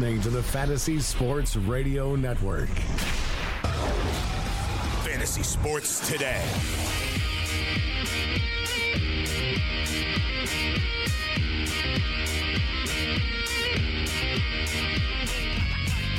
[0.00, 2.70] You're listening to the Fantasy Sports Radio Network.
[5.04, 6.42] Fantasy Sports Today.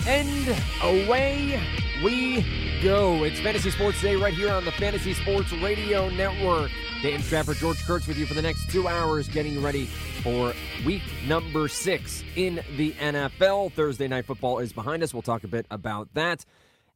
[0.06, 1.60] And away
[2.04, 2.46] we
[2.84, 3.24] go.
[3.24, 6.70] It's Fantasy Sports Day right here on the Fantasy Sports Radio Network.
[7.02, 9.86] Dan Strafford, George Kurtz with you for the next two hours, getting ready
[10.22, 10.54] for
[10.86, 13.74] week number six in the NFL.
[13.74, 15.12] Thursday night football is behind us.
[15.12, 16.46] We'll talk a bit about that.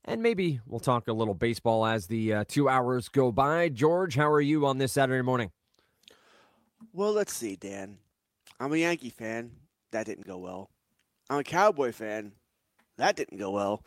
[0.03, 3.69] And maybe we'll talk a little baseball as the uh, two hours go by.
[3.69, 5.49] George, how are you on this Saturday morning?
[6.94, 7.97] Well, let's see, Dan.
[8.59, 9.53] I'm a Yankee fan.
[9.91, 10.69] That didn't go well.
[11.31, 12.33] I'm a Cowboy fan.
[12.97, 13.83] That didn't go well.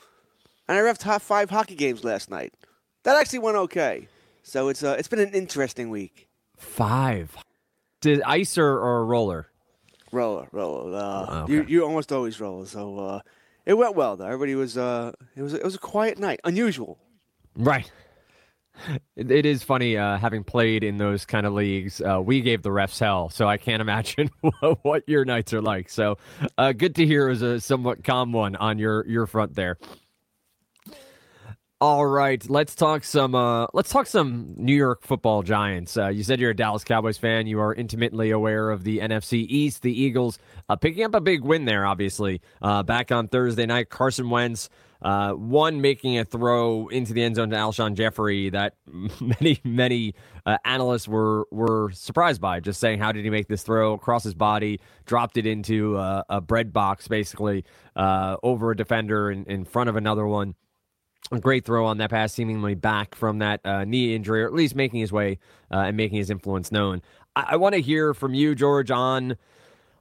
[0.67, 2.55] And I ref top five hockey games last night.
[3.05, 4.09] That actually went okay.
[4.49, 6.27] So it's uh, it's been an interesting week.
[6.57, 7.37] Five.
[8.01, 9.49] Did ice or, or roller?
[10.11, 10.97] Roller, roller.
[10.97, 11.53] Uh, Oh, okay.
[11.53, 12.65] You you almost always roll.
[12.65, 13.21] So uh,
[13.67, 14.25] it went well though.
[14.25, 16.99] Everybody was uh, it was it was a quiet night, unusual.
[17.57, 17.91] Right.
[19.17, 22.01] It, it is funny uh, having played in those kind of leagues.
[22.01, 25.61] Uh, we gave the refs hell, so I can't imagine what, what your nights are
[25.61, 25.91] like.
[25.91, 26.17] So,
[26.57, 29.77] uh, good to hear it was a somewhat calm one on your your front there.
[31.81, 33.37] All right, let's talk some.
[33.37, 35.97] Uh, let's talk some New York Football Giants.
[35.97, 37.47] Uh, you said you're a Dallas Cowboys fan.
[37.47, 39.83] You are intimately aware of the NFC East.
[39.83, 42.41] The Eagles uh, picking up a big win there, obviously.
[42.61, 44.69] Uh, back on Thursday night, Carson Wentz
[45.03, 48.75] uh, one making a throw into the end zone to Alshon Jeffery that
[49.21, 50.17] many many
[50.47, 52.59] uh, analysts were were surprised by.
[52.59, 54.81] Just saying, how did he make this throw across his body?
[55.07, 57.65] Dropped it into a bread box, basically
[57.95, 60.57] over a defender in, in front of another one
[61.31, 64.55] a great throw on that pass, seemingly back from that uh, knee injury, or at
[64.55, 65.39] least making his way
[65.71, 67.03] uh, and making his influence known.
[67.37, 69.37] I, I want to hear from you, George, on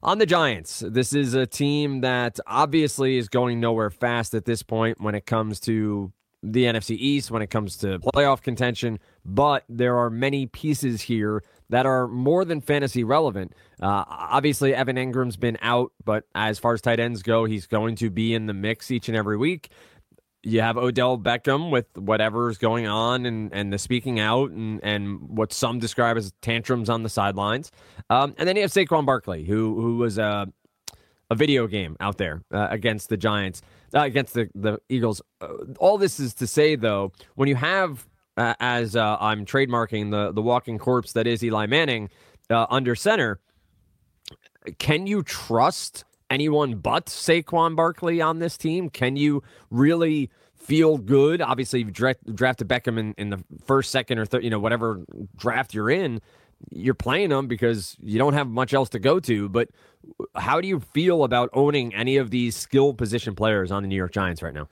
[0.04, 0.84] on the Giants.
[0.88, 5.26] This is a team that obviously is going nowhere fast at this point when it
[5.26, 6.12] comes to
[6.44, 11.44] the NFC East, when it comes to playoff contention, but there are many pieces here
[11.70, 13.54] that are more than fantasy relevant.
[13.82, 17.96] Uh, obviously, Evan Engram's been out, but as far as tight ends go, he's going
[17.98, 19.70] to be in the mix each and every week
[20.48, 25.20] you have Odell Beckham with whatever's going on and, and the speaking out and, and
[25.20, 27.70] what some describe as tantrums on the sidelines.
[28.10, 30.48] Um, and then you have Saquon Barkley, who who was a,
[31.30, 33.62] a video game out there uh, against the Giants,
[33.94, 35.22] uh, against the, the Eagles.
[35.42, 35.50] Uh,
[35.80, 38.08] all this is to say, though, when you have,
[38.38, 42.10] uh, as uh, I'm trademarking, the, the walking corpse that is Eli Manning
[42.50, 43.42] uh, under center,
[44.80, 48.90] can you trust anyone but Saquon Barkley on this team?
[48.90, 51.42] Can you really feel good?
[51.42, 55.02] Obviously, you've dra- drafted Beckham in, in the first, second, or third, you know, whatever
[55.38, 56.22] draft you're in.
[56.72, 59.48] You're playing them because you don't have much else to go to.
[59.48, 59.70] But
[60.36, 63.96] how do you feel about owning any of these skill position players on the New
[63.96, 64.68] York Giants right now?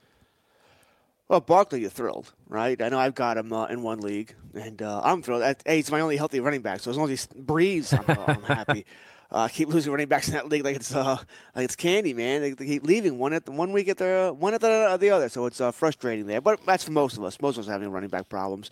[1.28, 2.80] Well, Barkley, you're thrilled, right?
[2.80, 5.42] I know I've got him uh, in one league, and uh, I'm thrilled.
[5.66, 8.26] Hey, he's my only healthy running back, so as long as he breathes, I'm, uh,
[8.28, 8.86] I'm happy.
[9.36, 11.18] Uh, keep losing running backs in that league like it's uh,
[11.54, 12.40] like it's candy, man.
[12.40, 15.10] They, they keep leaving one at the one week at the one at the, the
[15.10, 16.40] other, so it's uh, frustrating there.
[16.40, 17.42] But that's for most of us.
[17.42, 18.70] Most of us are having running back problems.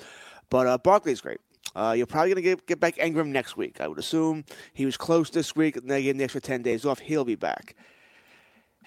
[0.49, 1.41] But uh, Barkley's great.
[1.75, 3.81] Uh, you're probably going to get, get back Engram next week.
[3.81, 6.61] I would assume he was close this week, and they gave him the extra ten
[6.61, 6.99] days off.
[6.99, 7.75] He'll be back.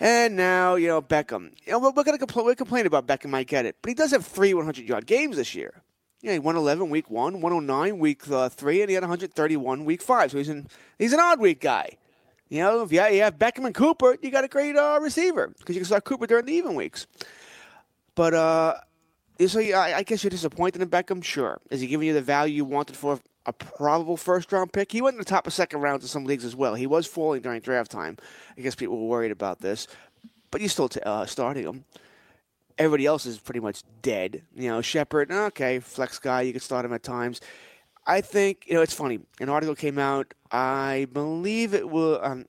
[0.01, 1.53] And now, you know, Beckham.
[1.67, 3.35] You know, we're going to compl- we're complaining about Beckham.
[3.35, 5.83] I get it, but he does have three 100 yard games this year.
[6.23, 10.03] Yeah, he won 11 week one, 109 week uh, three, and he had 131 week
[10.03, 10.31] five.
[10.31, 10.67] So he's an
[10.99, 11.97] he's an odd week guy.
[12.49, 14.99] You know, if you have, you have Beckham and Cooper, you got a great uh,
[15.03, 17.07] receiver because you can start Cooper during the even weeks.
[18.15, 18.75] But uh,
[19.47, 21.23] so yeah, I, I guess you're disappointed in Beckham.
[21.23, 24.93] Sure, is he giving you the value you wanted for a probable first round pick?
[24.93, 26.75] He went in the top of second rounds in some leagues as well.
[26.75, 28.17] He was falling during draft time.
[28.57, 29.87] I guess people were worried about this,
[30.51, 31.85] but you're still t- uh, starting him.
[32.79, 34.43] Everybody else is pretty much dead.
[34.55, 37.41] You know, Shepard, okay, flex guy, you can start him at times.
[38.07, 39.21] I think you know it's funny.
[39.41, 40.33] An article came out.
[40.53, 42.21] I believe it will.
[42.23, 42.47] Um,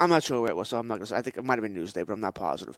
[0.00, 1.06] I'm not sure where it was, so I'm not gonna.
[1.06, 2.76] Say, I think it might have been Newsday, but I'm not positive.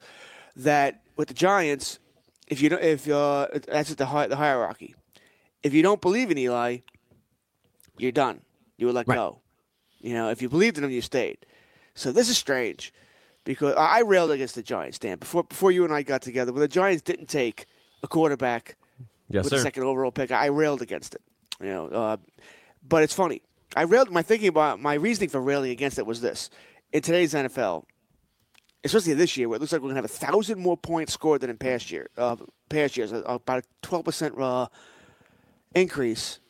[0.56, 1.98] That with the Giants,
[2.46, 4.94] if you don't, if uh, that's at the hi- the hierarchy.
[5.62, 6.78] If you don't believe in Eli,
[7.98, 8.42] you're done.
[8.76, 9.16] You were let Right.
[9.16, 9.40] go.
[10.00, 11.38] You know, if you believed in him, you stayed.
[11.94, 12.92] So this is strange
[13.46, 15.16] because I railed against the Giants, Dan.
[15.18, 17.64] Before before you and I got together, when the Giants didn't take
[18.02, 18.76] a quarterback
[19.30, 19.56] Yes, with sir.
[19.56, 21.22] the second overall pick, I railed against it.
[21.60, 22.16] You know, uh,
[22.86, 23.40] but it's funny.
[23.74, 24.10] I railed.
[24.10, 26.50] My thinking about my reasoning for railing against it was this:
[26.92, 27.84] in today's NFL,
[28.84, 31.12] especially this year, where it looks like we're going to have a thousand more points
[31.14, 32.36] scored than in past year, uh,
[32.68, 34.66] past years, uh, about a twelve percent uh,
[35.74, 36.40] increase.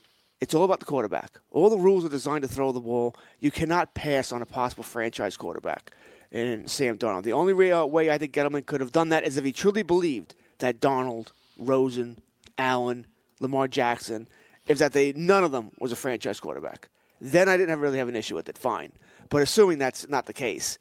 [0.41, 1.39] It's all about the quarterback.
[1.51, 3.15] All the rules are designed to throw the ball.
[3.41, 5.93] You cannot pass on a possible franchise quarterback
[6.31, 7.23] in Sam Darnold.
[7.23, 9.53] The only way, uh, way I think Gettleman could have done that is if he
[9.53, 11.29] truly believed that Darnold,
[11.59, 12.19] Rosen,
[12.59, 13.07] Allen,
[13.41, 14.29] Lamar Jackson,
[14.67, 16.89] if that they none of them was a franchise quarterback.
[17.21, 18.59] Then I didn't have, really have an issue with it.
[18.59, 18.93] Fine,
[19.31, 20.79] but assuming that's not the case,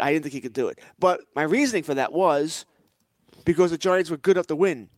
[0.00, 0.80] I didn't think he could do it.
[0.98, 2.64] But my reasoning for that was
[3.44, 4.88] because the Giants were good enough to win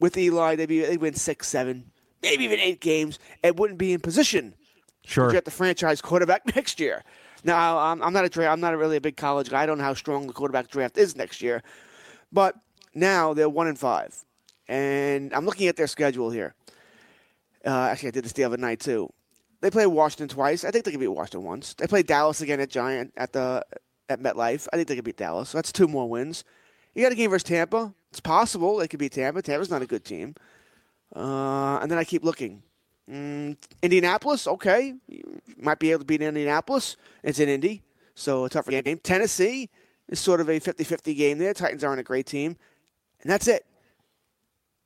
[0.00, 0.56] with Eli.
[0.56, 1.90] They'd, be, they'd win six, seven,
[2.22, 4.54] maybe even eight games, and wouldn't be in position
[5.04, 5.28] Sure.
[5.28, 7.04] to get the franchise quarterback next year.
[7.44, 9.62] Now, I'm, I'm not a dra- I'm not really a big college guy.
[9.62, 11.62] I don't know how strong the quarterback draft is next year,
[12.32, 12.54] but
[12.94, 14.14] now they're one and five,
[14.68, 16.54] and I'm looking at their schedule here.
[17.64, 19.10] Uh, actually, I did this the other night too.
[19.60, 20.64] They play Washington twice.
[20.64, 21.74] I think they can beat Washington once.
[21.74, 23.64] They play Dallas again at Giant at the
[24.08, 24.68] at MetLife.
[24.72, 25.50] I think they can beat Dallas.
[25.50, 26.44] So that's two more wins.
[26.94, 27.94] You got a game versus Tampa.
[28.10, 29.42] It's possible they could beat Tampa.
[29.42, 30.34] Tampa's not a good team.
[31.14, 32.62] Uh, and then I keep looking.
[33.10, 36.96] Mm, Indianapolis, okay, you might be able to beat Indianapolis.
[37.24, 37.82] It's in Indy,
[38.14, 38.98] so a tougher game.
[38.98, 39.68] Tennessee
[40.08, 41.52] is sort of a 50-50 game there.
[41.52, 42.56] Titans aren't a great team,
[43.22, 43.66] and that's it.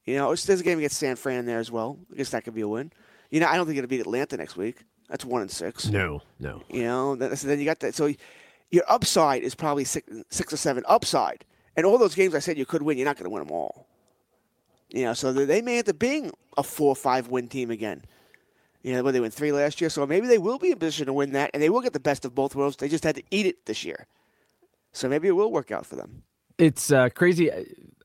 [0.07, 1.99] You know, there's a game against San Fran there as well.
[2.13, 2.93] I guess that could be a win.
[3.31, 4.85] You know, I don't think it'll beat Atlanta next week.
[5.09, 5.89] That's one and six.
[5.89, 6.63] No, no.
[6.71, 7.95] You know, then, so then you got that.
[7.95, 8.13] So
[8.71, 11.45] your upside is probably six, six or seven upside,
[11.77, 13.53] and all those games I said you could win, you're not going to win them
[13.53, 13.87] all.
[14.89, 18.05] You know, so they may end up being a four or five win team again.
[18.85, 21.07] You know, when they win three last year, so maybe they will be in position
[21.07, 22.77] to win that, and they will get the best of both worlds.
[22.77, 24.07] They just had to eat it this year,
[24.93, 26.23] so maybe it will work out for them.
[26.59, 27.51] It's uh, crazy.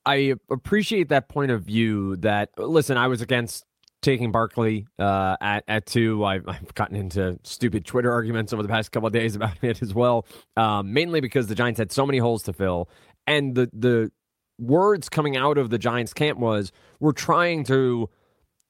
[0.05, 2.15] I appreciate that point of view.
[2.15, 3.65] That listen, I was against
[4.01, 6.23] taking Barkley uh, at at two.
[6.23, 9.81] I've, I've gotten into stupid Twitter arguments over the past couple of days about it
[9.81, 10.25] as well.
[10.55, 12.89] Um, mainly because the Giants had so many holes to fill,
[13.27, 14.11] and the the
[14.57, 18.09] words coming out of the Giants camp was we're trying to,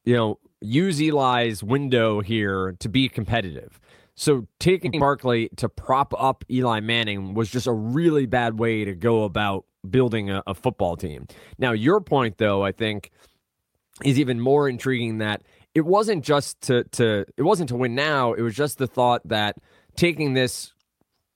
[0.05, 3.79] you know, use Eli's window here to be competitive.
[4.15, 4.99] So taking mm-hmm.
[4.99, 9.65] Barkley to prop up Eli Manning was just a really bad way to go about
[9.89, 11.27] building a, a football team.
[11.57, 13.11] Now, your point, though, I think,
[14.03, 18.33] is even more intriguing that it wasn't just to to it wasn't to win now.
[18.33, 19.57] It was just the thought that
[19.95, 20.73] taking this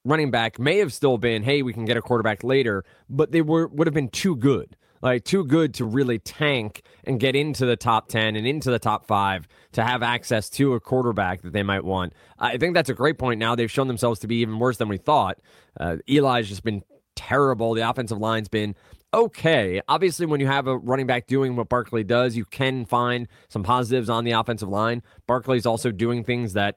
[0.05, 3.41] running back may have still been, hey, we can get a quarterback later, but they
[3.41, 4.75] were would have been too good.
[5.03, 8.79] Like too good to really tank and get into the top 10 and into the
[8.79, 12.13] top 5 to have access to a quarterback that they might want.
[12.39, 13.53] I think that's a great point now.
[13.53, 15.39] They've shown themselves to be even worse than we thought.
[15.77, 16.83] Uh, Eli's just been
[17.15, 17.73] terrible.
[17.73, 18.75] The offensive line's been
[19.13, 19.81] okay.
[19.89, 23.63] Obviously, when you have a running back doing what Barkley does, you can find some
[23.63, 25.03] positives on the offensive line.
[25.27, 26.75] Barkley's also doing things that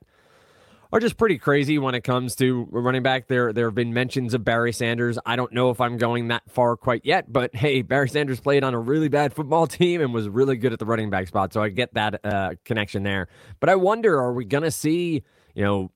[0.93, 3.29] are just pretty crazy when it comes to running back.
[3.29, 5.19] There, there have been mentions of Barry Sanders.
[5.27, 8.65] I don't know if I'm going that far quite yet, but hey, Barry Sanders played
[8.65, 11.53] on a really bad football team and was really good at the running back spot,
[11.53, 13.29] so I get that uh, connection there.
[13.61, 15.23] But I wonder, are we gonna see?
[15.55, 15.91] You know,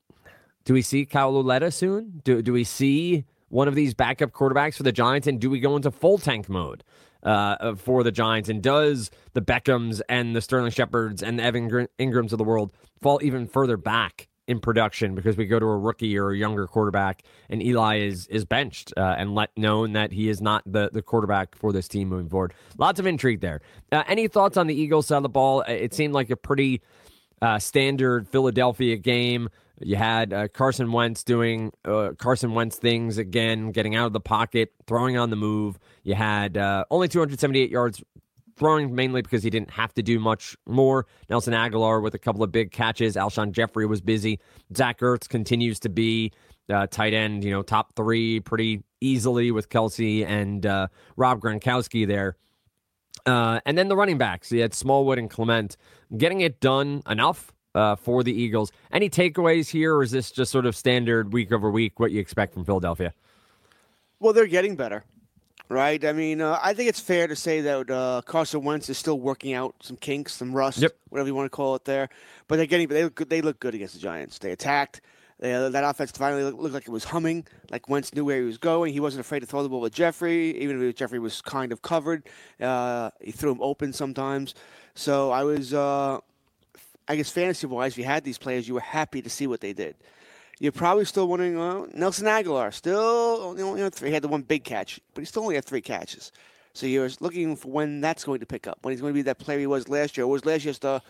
[0.65, 2.21] do we see Kyle Lauletta soon?
[2.25, 5.61] Do do we see one of these backup quarterbacks for the Giants, and do we
[5.61, 6.85] go into full tank mode?
[7.23, 11.69] Uh, for the Giants, and does the Beckhams and the Sterling Shepards and the Evan
[11.99, 15.79] Engrams of the world fall even further back in production because we go to a
[15.79, 20.11] rookie or a younger quarterback, and Eli is is benched uh, and let known that
[20.11, 22.53] he is not the the quarterback for this team moving forward.
[22.77, 23.61] Lots of intrigue there.
[23.93, 25.63] Uh, any thoughts on the Eagles side of the ball?
[25.63, 26.83] It seemed like a pretty
[27.41, 29.49] uh, standard Philadelphia game.
[29.79, 34.21] You had uh, Carson Wentz doing uh, Carson Wentz things again, getting out of the
[34.21, 35.79] pocket, throwing on the move.
[36.03, 38.03] You had uh, only 278 yards
[38.61, 41.07] throwing mainly because he didn't have to do much more.
[41.31, 43.17] Nelson Agholor with a couple of big catches.
[43.17, 44.39] Alshon Jeffery was busy.
[44.77, 46.31] Zach Ertz continues to be
[46.69, 52.07] uh, tight end, you know, top three pretty easily with Kelce and uh, Rob Gronkowski
[52.07, 52.37] there.
[53.25, 55.77] Uh, and then the running backs, you had Smallwood and Clement
[56.17, 58.73] getting it done enough uh, for the Eagles.
[58.93, 62.21] Any takeaways here, or is this just sort of standard week over week what you
[62.21, 63.15] expect from Philadelphia?
[64.19, 65.05] Well, they're getting better,
[65.71, 66.05] right?
[66.05, 69.19] I mean, uh, I think it's fair to say that uh, Carson Wentz is still
[69.19, 70.95] working out some kinks, some rust, Yep.
[71.09, 72.11] whatever you want to call it there.
[72.49, 74.39] But they're getting, they look good, they look good against the Giants.
[74.39, 75.01] They attacked.
[75.39, 77.47] They, uh, that offense finally looked, looked like it was humming.
[77.71, 78.93] Like Wentz knew where he was going.
[78.93, 81.81] He wasn't afraid to throw the ball with Jeffery, even if Jeffery was kind of
[81.81, 82.29] covered.
[82.61, 84.55] Uh, he threw him open sometimes.
[84.95, 86.19] So I was, uh,
[87.09, 89.61] I guess, fantasy wise, if you had these players, you were happy to see what
[89.61, 89.95] they did.
[90.61, 94.11] You're probably still wondering, well, Nelson Agholor still only, only had three.
[94.11, 96.33] He had the one big catch, but he still only had three catches.
[96.75, 99.23] So you're looking for when that's going to pick up, when he's going to be
[99.23, 100.27] that player he was last year.
[100.27, 101.01] Was last year just uh,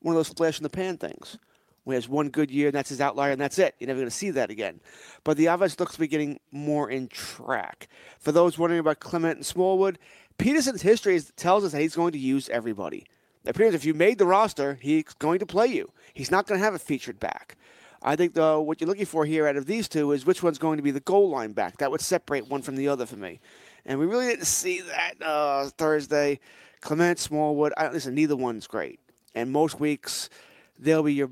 [0.00, 1.38] one of those flash in the pan things?
[1.84, 3.74] Where he has one good year and that's his outlier and that's it.
[3.78, 4.80] You're never going to see that again.
[5.24, 7.88] But the offense looks to be getting more in track.
[8.18, 9.98] For those wondering about Clement and Smallwood,
[10.36, 13.06] Pederson's history tells us that he's going to use everybody.
[13.44, 15.90] That means if you made the roster, he's going to play you.
[16.12, 17.56] He's not going to have a featured back.
[18.02, 20.58] I think though what you're looking for here out of these two is which one's
[20.58, 21.78] going to be the goal line back.
[21.78, 23.40] That would separate one from the other for me.
[23.84, 26.40] And we really didn't see that uh, Thursday.
[26.80, 29.00] Clement Smallwood, I, listen, neither one's great.
[29.34, 30.30] And most weeks
[30.78, 31.30] they'll be your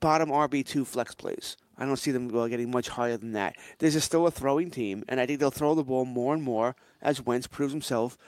[0.00, 1.56] bottom RB two flex plays.
[1.78, 3.56] I don't see them getting much higher than that.
[3.78, 6.42] This is still a throwing team, and I think they'll throw the ball more and
[6.42, 8.18] more as Wentz proves himself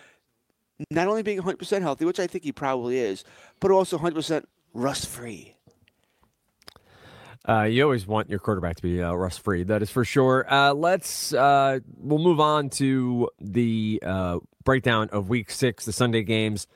[0.91, 3.25] not only being 100% healthy, which I think he probably is,
[3.61, 5.55] but also 100% rust free.
[7.49, 9.65] Uh, you always want your quarterback to be uh, rust free.
[9.65, 10.47] That is for sure.
[10.49, 16.23] Uh, let's uh, we'll move on to the uh, breakdown of Week Six, the Sunday
[16.23, 16.67] games.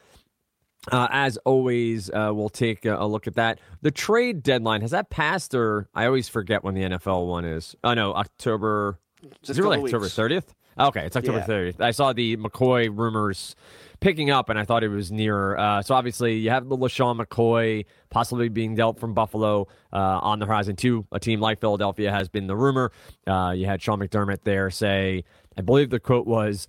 [0.91, 3.61] Uh, as always, we'll take a, a, look at that.
[3.83, 7.75] The trade deadline has that passed, or I always forget when the NFL one is.
[7.83, 8.99] Oh no, October.
[9.23, 10.55] Just is it really October thirtieth?
[10.79, 11.77] Okay, it's October thirtieth.
[11.81, 11.87] Yeah.
[11.87, 13.57] I saw the McCoy rumors
[14.01, 15.59] picking up, and I thought it was nearer.
[15.59, 20.39] Uh, so obviously, you have the LeSean McCoy possibly being dealt from Buffalo uh, on
[20.39, 21.07] the horizon too.
[21.13, 22.93] A team like Philadelphia has been the rumor.
[23.27, 25.25] Uh, you had Sean McDermott there say,
[25.57, 26.69] I believe the quote was,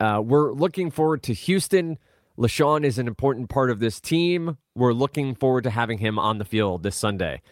[0.00, 1.98] uh, "We're looking forward to Houston."
[2.38, 4.56] LeSean is an important part of this team.
[4.76, 7.42] We're looking forward to having him on the field this Sunday.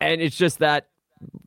[0.00, 0.88] And it's just that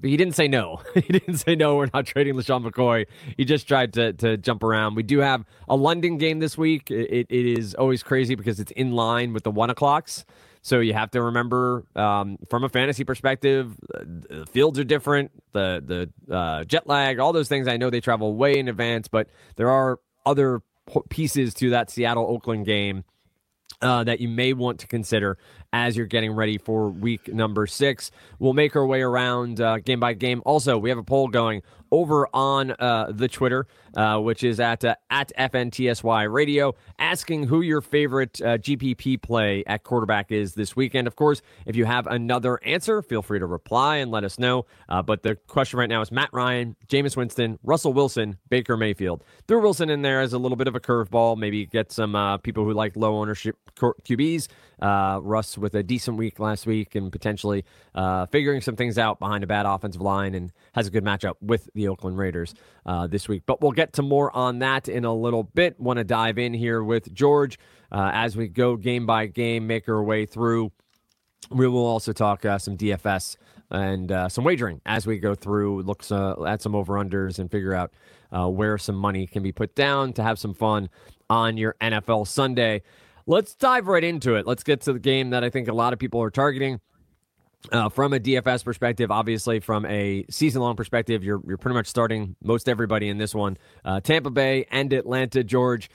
[0.02, 0.82] he didn't say no.
[0.94, 1.76] he didn't say no.
[1.76, 3.06] We're not trading LeSean McCoy.
[3.38, 4.96] He just tried to to jump around.
[4.96, 6.90] We do have a London game this week.
[6.92, 10.26] It, it is always crazy because it's in line with the one o'clocks.
[10.62, 15.32] So you have to remember, um, from a fantasy perspective, the fields are different.
[15.54, 17.68] The the uh, jet lag, all those things.
[17.68, 20.62] I know they travel way in advance, but there are other
[21.10, 23.04] pieces to that Seattle Oakland game
[23.82, 25.38] uh, that you may want to consider
[25.74, 28.12] as you're getting ready for week number six.
[28.40, 30.42] We'll make our way around uh, game by game.
[30.46, 31.62] Also, we have a poll going
[31.92, 37.62] over on uh, the Twitter, uh, which is at uh, at FNTSY Radio, asking who
[37.62, 41.08] your favorite uh, GPP play at quarterback is this weekend.
[41.08, 44.66] Of course, if you have another answer, feel free to reply and let us know.
[44.88, 49.24] Uh, but the question right now is Matt Ryan, Jameis Winston, Russell Wilson, Baker Mayfield.
[49.48, 51.38] Throw Wilson in there as a little bit of a curveball.
[51.38, 54.48] Maybe get some uh, people who like low ownership QBs.
[54.82, 57.66] Russ with a decent week last week and potentially
[58.32, 61.70] figuring some things out behind a bad offensive line and has a good matchup with
[61.74, 62.54] the Oakland Raiders
[62.86, 63.44] uh, this week.
[63.46, 65.80] But we'll get to more on that in a little bit.
[65.80, 67.60] Want to dive in here with George
[67.92, 70.72] uh, as we go game by game, make our way through.
[71.52, 73.38] We will also talk uh, some DFS
[73.72, 77.50] and uh, some wagering as we go through, look uh, at some over unders and
[77.50, 77.94] figure out
[78.36, 80.90] uh, where some money can be put down to have some fun
[81.30, 82.82] on your NFL Sunday.
[83.30, 84.48] Let's dive right into it.
[84.48, 86.82] Let's get to the game that I think a lot of people are targeting.
[87.72, 91.86] Uh, from a DFS perspective, obviously from a season long perspective, you're you're pretty much
[91.86, 93.56] starting most everybody in this one.
[93.86, 95.92] Uh, Tampa Bay and Atlanta, George.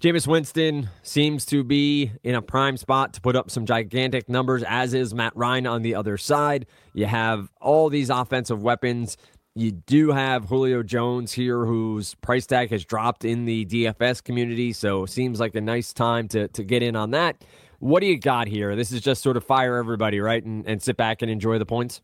[0.00, 4.62] Jameis Winston seems to be in a prime spot to put up some gigantic numbers,
[4.66, 6.64] as is Matt Ryan on the other side.
[6.94, 9.18] You have all these offensive weapons.
[9.56, 14.72] You do have Julio Jones here, whose price tag has dropped in the DFS community,
[14.72, 17.44] so seems like a nice time to to get in on that.
[17.78, 18.74] What do you got here?
[18.74, 20.42] This is just sort of fire everybody, right?
[20.44, 22.00] And, and sit back and enjoy the points?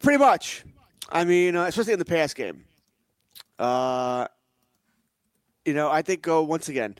[0.00, 0.64] Pretty much.
[1.10, 2.64] I mean, uh, especially in the pass game.
[3.58, 4.28] Uh,
[5.64, 6.94] you know, I think go once again.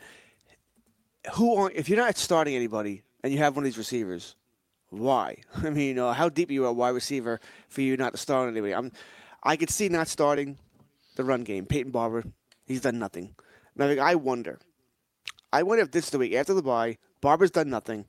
[1.35, 4.35] Who if you're not starting anybody and you have one of these receivers,
[4.99, 5.39] why?
[5.63, 8.49] I mean, uh, how deep are you a wide receiver for you not to start
[8.49, 8.75] anybody?
[8.75, 8.93] I'm,
[9.43, 10.59] I could see not starting
[11.17, 11.67] the run game.
[11.67, 12.25] Peyton Barber,
[12.67, 13.35] he's done nothing.
[13.77, 14.59] Now, I wonder
[15.55, 16.99] I wonder if this is the week after the bye.
[17.21, 18.07] Barber's done nothing.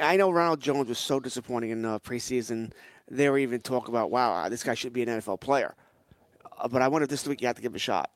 [0.00, 2.72] I know Ronald Jones was so disappointing in uh, preseason.
[3.10, 5.74] They were even talk about, wow, this guy should be an NFL player.
[6.58, 8.10] Uh, but I wonder if this week you have to give him a shot.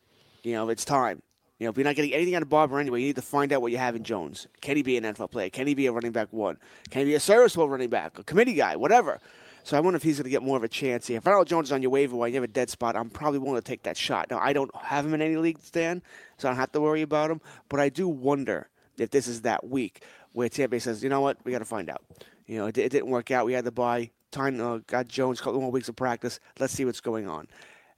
[0.45, 1.21] You know, it's time.
[1.59, 3.53] You know, if you're not getting anything out of Barber anyway, you need to find
[3.53, 4.47] out what you have in Jones.
[4.61, 5.51] Can he be an NFL player?
[5.51, 6.57] Can he be a running back one?
[6.91, 9.21] Can he be a serviceable running back, a committee guy, whatever?
[9.65, 11.19] So I wonder if he's going to get more of a chance here.
[11.19, 13.41] If Ronald Jones is on your waiver wire, you have a dead spot, I'm probably
[13.41, 14.31] willing to take that shot.
[14.31, 16.01] Now, I don't have him in any league, Stan,
[16.39, 17.41] so I don't have to worry about him.
[17.69, 21.37] But I do wonder if this is that week where Tampa says, you know what,
[21.45, 22.03] we got to find out.
[22.47, 23.45] You know, it, it, didn't work out.
[23.45, 24.61] We had to buy time.
[24.61, 26.41] Uh, got Jones a couple more weeks of practice.
[26.59, 27.47] Let's see what's going on.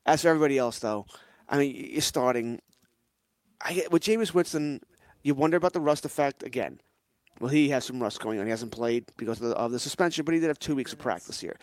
[0.07, 1.07] As for everybody else, though,
[1.49, 2.61] I mean, you're starting.
[3.63, 4.81] I, with Jameis Winston,
[5.23, 6.81] you wonder about the rust effect again.
[7.41, 8.47] Well, he has some rust going on.
[8.47, 10.93] He hasn't played because of the, of the suspension, but he did have two weeks
[10.93, 11.57] of practice here.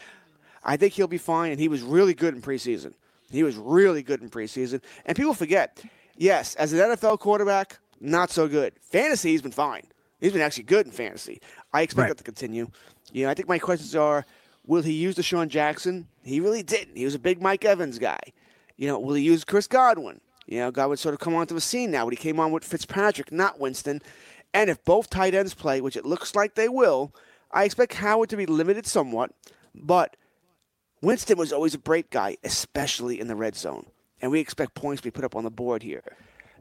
[0.63, 2.93] I think he'll be fine, and he was really good in preseason.
[3.29, 4.81] He was really good in preseason.
[5.05, 5.83] And people forget,
[6.17, 8.73] yes, as an NFL quarterback, not so good.
[8.81, 9.83] Fantasy, he's been fine.
[10.19, 11.41] He's been actually good in fantasy.
[11.73, 12.07] I expect Right.
[12.09, 12.69] that to continue.
[13.11, 14.25] You know, I think my questions are
[14.65, 16.07] will he use DeSean Jackson?
[16.23, 16.97] He really didn't.
[16.97, 18.19] He was a big Mike Evans guy.
[18.77, 20.19] You know, will he use Chris Godwin?
[20.47, 22.63] You know, Godwin sort of come onto the scene now when he came on with
[22.63, 24.01] Fitzpatrick, not Winston.
[24.53, 27.13] And if both tight ends play, which it looks like they will,
[27.51, 29.31] I expect Howard to be limited somewhat.
[29.75, 30.15] But
[31.01, 33.87] Winston was always a great guy, especially in the red zone.
[34.21, 36.01] And we expect points to be put up on the board here.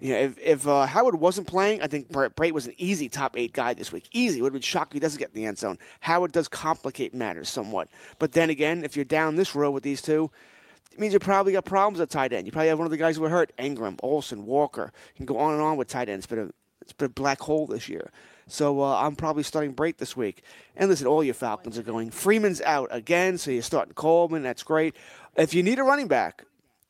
[0.01, 3.09] You know, if, if uh, Howard wasn't playing, I think Bra- Brate was an easy
[3.09, 4.09] top eight guy this week.
[4.13, 4.43] Easy.
[4.43, 5.79] Would have been shocked if he doesn't get in the end zone.
[6.01, 7.89] Howard does complicate matters somewhat.
[8.19, 10.31] But then again, if you're down this row with these two,
[10.93, 12.47] it means you probably got problems at tight end.
[12.47, 14.93] You probably have one of the guys who were hurt Engram, Olsen, Walker.
[15.15, 16.25] You can go on and on with tight ends.
[16.25, 16.51] It's been a,
[16.81, 18.11] it's been a black hole this year.
[18.49, 20.43] So uh, I'm probably starting Brate this week.
[20.77, 22.11] And listen, all your Falcons are going.
[22.11, 24.43] Freeman's out again, so you're starting Coleman.
[24.43, 24.95] That's great.
[25.37, 26.45] If you need a running back,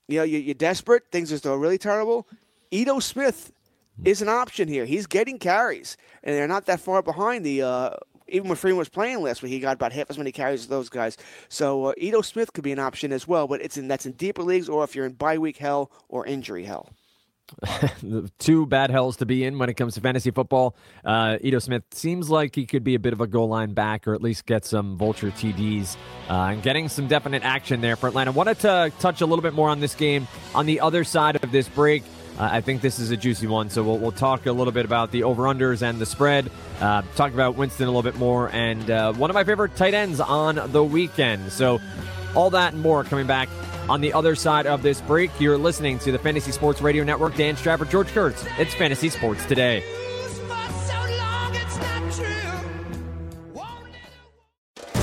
[0.07, 2.27] you know, you- you're desperate, things are still really terrible.
[2.71, 3.53] Ito Smith
[4.05, 4.85] is an option here.
[4.85, 7.63] He's getting carries, and they're not that far behind the.
[7.63, 7.91] Uh,
[8.29, 10.69] even when Freeman was playing last week, he got about half as many carries as
[10.69, 11.17] those guys.
[11.49, 14.13] So uh, Ito Smith could be an option as well, but it's in that's in
[14.13, 16.91] deeper leagues or if you're in bye week hell or injury hell.
[18.39, 20.77] two bad hells to be in when it comes to fantasy football.
[21.05, 24.09] Uh, Ito Smith seems like he could be a bit of a goal line back
[24.09, 25.97] or at least get some vulture TDs
[26.29, 28.33] uh, and getting some definite action there for Atlanta.
[28.33, 31.53] Wanted to touch a little bit more on this game on the other side of
[31.53, 32.03] this break.
[32.39, 34.85] Uh, I think this is a juicy one, so we'll, we'll talk a little bit
[34.85, 36.51] about the over-unders and the spread.
[36.81, 39.95] Uh, talk about Winston a little bit more, and uh, one of my favorite tight
[39.95, 41.51] ends on the weekend.
[41.51, 41.81] So
[42.35, 43.49] all that and more coming back
[43.89, 45.31] on the other side of this break.
[45.41, 47.37] You're listening to the Fantasy Sports Radio Network.
[47.37, 48.45] Dan Strafford, George Kurtz.
[48.59, 49.83] It's Fantasy Sports Today.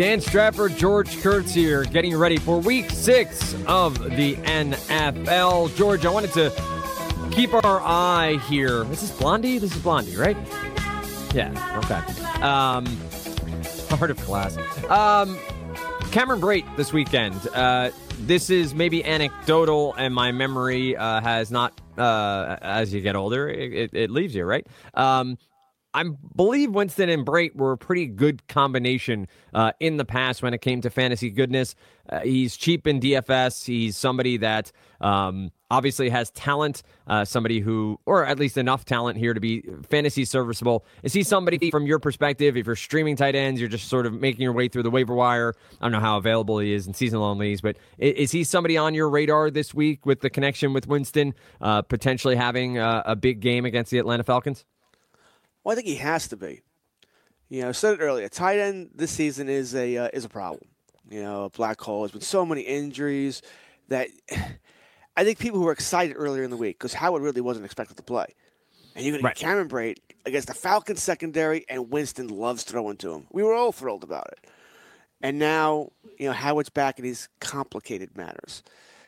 [0.00, 5.76] Dan Strafford, George Kurtz here, getting ready for week six of the NFL.
[5.76, 6.50] George, I wanted to
[7.30, 8.84] keep our eye here.
[8.84, 9.58] This is Blondie?
[9.58, 10.38] This is Blondie, right?
[11.34, 11.52] Yeah,
[11.84, 11.96] okay.
[12.40, 12.86] Um,
[13.98, 14.56] heart of class.
[14.88, 15.38] Um,
[16.12, 17.34] Cameron Brate this weekend.
[17.48, 23.16] Uh, this is maybe anecdotal, and my memory uh, has not, uh, as you get
[23.16, 24.66] older, it, it leaves you, right?
[24.94, 25.36] Um,
[25.92, 26.04] I
[26.36, 30.60] believe Winston and Brate were a pretty good combination uh, in the past when it
[30.60, 31.74] came to fantasy goodness.
[32.08, 33.64] Uh, he's cheap in DFS.
[33.64, 39.18] He's somebody that um, obviously has talent, uh, somebody who, or at least enough talent
[39.18, 40.84] here to be fantasy serviceable.
[41.02, 44.12] Is he somebody from your perspective, if you're streaming tight ends, you're just sort of
[44.12, 45.54] making your way through the waiver wire?
[45.80, 48.76] I don't know how available he is in season long leagues, but is he somebody
[48.76, 53.16] on your radar this week with the connection with Winston, uh, potentially having a, a
[53.16, 54.64] big game against the Atlanta Falcons?
[55.64, 56.62] Well, I think he has to be.
[57.48, 58.28] You know, I said it earlier.
[58.28, 60.62] Tight end this season is a uh, is a problem.
[61.08, 62.00] You know, a black hole.
[62.02, 63.42] There's been so many injuries
[63.88, 64.08] that
[65.16, 67.96] I think people who were excited earlier in the week because Howard really wasn't expected
[67.96, 68.26] to play,
[68.94, 69.36] and you're going Right.
[69.36, 73.26] to Cameron Brate against the Falcons secondary, and Winston loves throwing to him.
[73.32, 74.48] We were all thrilled about it,
[75.20, 78.62] and now you know Howard's back in these complicated matters.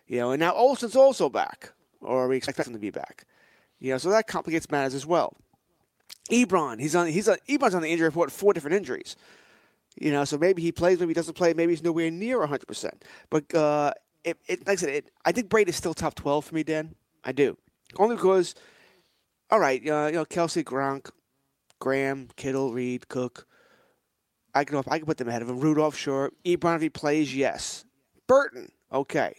[0.09, 3.25] You know, and now Olsen's also back, or we expect him to be back.
[3.79, 5.35] You know, so that complicates matters as well.
[6.31, 9.17] Ebron, he's on he's on Ebron's on the injury report, four different injuries.
[10.01, 12.67] You know, so maybe he plays, maybe he doesn't play, maybe he's nowhere near 100.
[12.67, 13.93] percent But uh,
[14.25, 16.63] it, it, like I said, it, I think Brate is still top 12 for me,
[16.63, 16.95] Dan.
[17.25, 17.57] I do,
[17.99, 18.55] only because,
[19.51, 21.11] all right, uh, you know, Kelce, Gronk,
[21.79, 23.47] Graham, Kittle, Reed, Cook.
[24.55, 25.61] I can I can put them ahead of him.
[25.61, 26.31] Rudolph, sure.
[26.45, 27.85] Ebron, if he plays, yes.
[28.27, 29.35] Burton, okay.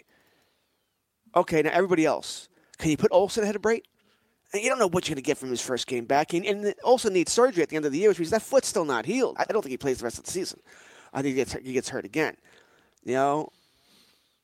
[1.35, 2.49] Okay, now everybody else.
[2.77, 3.83] Can you put Olsen ahead of Brate?
[4.53, 6.33] You don't know what you're going to get from his first game back.
[6.33, 8.67] And, and also needs surgery at the end of the year, which means that foot's
[8.67, 9.35] still not healed.
[9.39, 10.59] I don't think he plays the rest of the season.
[11.11, 12.37] I think he gets, he gets hurt again.
[13.03, 13.49] You know,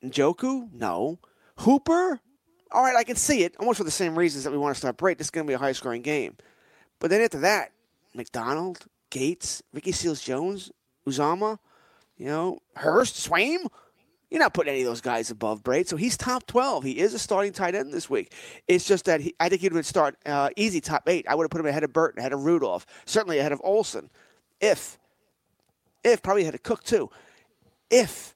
[0.04, 0.72] Njoku?
[0.74, 1.20] No.
[1.58, 2.20] Hooper?
[2.72, 3.56] All right, I can see it.
[3.60, 5.18] Almost for the same reasons that we want to start Brate.
[5.18, 6.38] This is going to be a high scoring game.
[7.00, 7.72] But then after that,
[8.14, 10.72] McDonald, Gates, Ricky Seals Jones,
[11.08, 11.58] Uzomah,
[12.18, 13.68] you know, Hurst, Swaim?
[14.30, 16.84] You're not putting any of those guys above Brate, so he's top 12.
[16.84, 18.34] He is a starting tight end this week.
[18.68, 21.26] It's just that he, I think he would start uh, easy top eight.
[21.28, 24.10] I would have put him ahead of Burton, ahead of Rudolph, certainly ahead of Olsen,
[24.62, 25.00] If,
[26.04, 27.10] if, probably ahead of Cook too.
[27.90, 28.36] If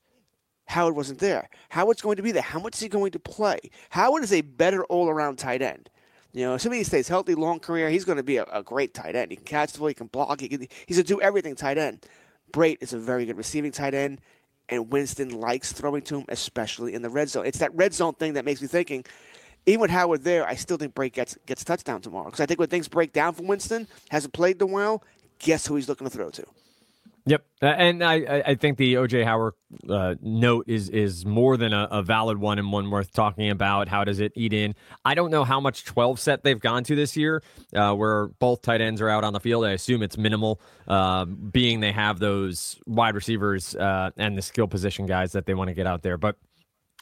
[0.66, 2.42] Howard wasn't there, Howard's going to be there.
[2.42, 3.60] How much is he going to play?
[3.92, 5.92] Howard is a better all around tight end.
[6.32, 8.96] You know, assuming he stays healthy, long career, he's going to be a, a great
[8.96, 9.30] tight end.
[9.30, 11.78] He can catch the ball, he can block, he can, he's to do everything tight
[11.78, 12.08] end.
[12.52, 14.20] Brate is a very good receiving tight end
[14.74, 17.46] and Winston likes throwing to him, especially in the red zone.
[17.46, 19.06] It's that red zone thing that makes me thinking.
[19.66, 22.60] Even with Howard there, I still think Brate gets gets touchdown tomorrow because I think
[22.60, 25.04] when things break down for Winston, hasn't played the well.
[25.40, 26.46] Guess who he's looking to throw to?
[27.26, 29.54] Yep, and I I think the OJ Howard
[29.88, 33.88] uh, note is is more than a, a, valid one and one worth talking about.
[33.88, 34.76] How does it eat in?
[35.06, 37.42] I don't know how much twelve set they've gone to this year,
[37.74, 39.64] uh, where both tight ends are out on the field.
[39.64, 44.68] I assume it's minimal, uh, being they have those wide receivers uh, and the skill
[44.68, 46.36] position guys that they want to get out there, but.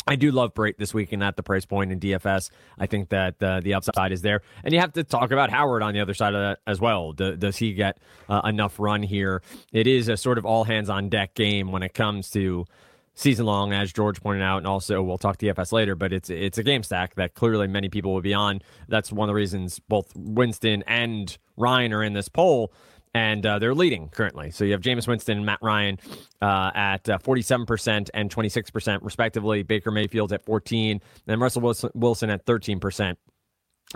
[0.07, 2.49] I do love Brate this weekend at the price point in DFS.
[2.79, 5.83] I think that uh, the upside is there, and you have to talk about Howard
[5.83, 7.13] on the other side of that as well.
[7.13, 9.43] Do, does he get uh, enough run here?
[9.71, 12.65] It is a sort of all hands on deck game when it comes to
[13.13, 15.95] season long, as George pointed out, and also we'll talk DFS later.
[15.95, 18.61] But it's it's a game stack that clearly many people will be on.
[18.87, 22.73] That's one of the reasons both Winston and Ryan are in this poll
[23.13, 24.51] and uh, they're leading currently.
[24.51, 25.99] So you have Jameis Winston and Matt Ryan
[26.41, 29.63] uh, at uh, 47% and 26%, respectively.
[29.63, 31.61] Baker Mayfield at 14, and Russell
[31.93, 33.15] Wilson, at 13%.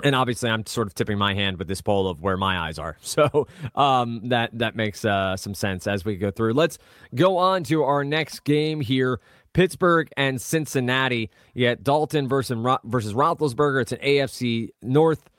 [0.04, 2.78] And obviously, I'm sort of tipping my hand with this poll of where my eyes
[2.78, 2.98] are.
[3.02, 6.52] So um, that that makes uh, some sense as we go through.
[6.54, 6.78] Let's
[7.14, 9.22] go on to our next game here.
[9.54, 11.30] Pittsburgh and Cincinnati.
[11.54, 13.82] You get Dalton versus versus Roethlisberger.
[13.84, 15.30] It's an AFC North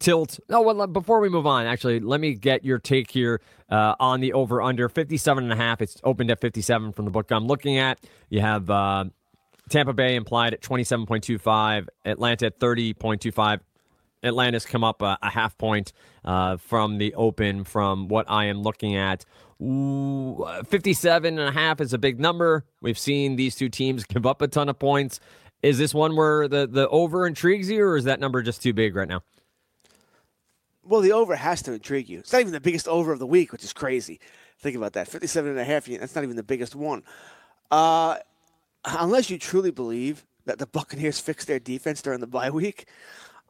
[0.00, 0.40] tilt.
[0.48, 4.20] No, well, before we move on, actually, let me get your take here uh, on
[4.20, 5.80] the over under 57 and a half.
[5.80, 8.00] It's opened at 57 from the book I'm looking at.
[8.28, 9.04] You have uh,
[9.68, 13.60] Tampa Bay implied at 27.25, Atlanta at 30.25.
[14.22, 15.92] Atlanta's come up a, a half point
[16.24, 19.24] uh, from the open from what I am looking at.
[19.62, 22.64] Ooh, 57 and a half is a big number.
[22.80, 25.20] We've seen these two teams give up a ton of points.
[25.62, 28.72] Is this one where the, the over intrigues you, or is that number just too
[28.72, 29.22] big right now?
[30.84, 32.20] Well, the over has to intrigue you.
[32.20, 34.20] It's not even the biggest over of the week, which is crazy.
[34.58, 35.08] Think about that.
[35.08, 37.02] 57 and a half, that's not even the biggest one.
[37.70, 38.16] Uh,
[38.84, 42.86] unless you truly believe that the Buccaneers fixed their defense during the bye week,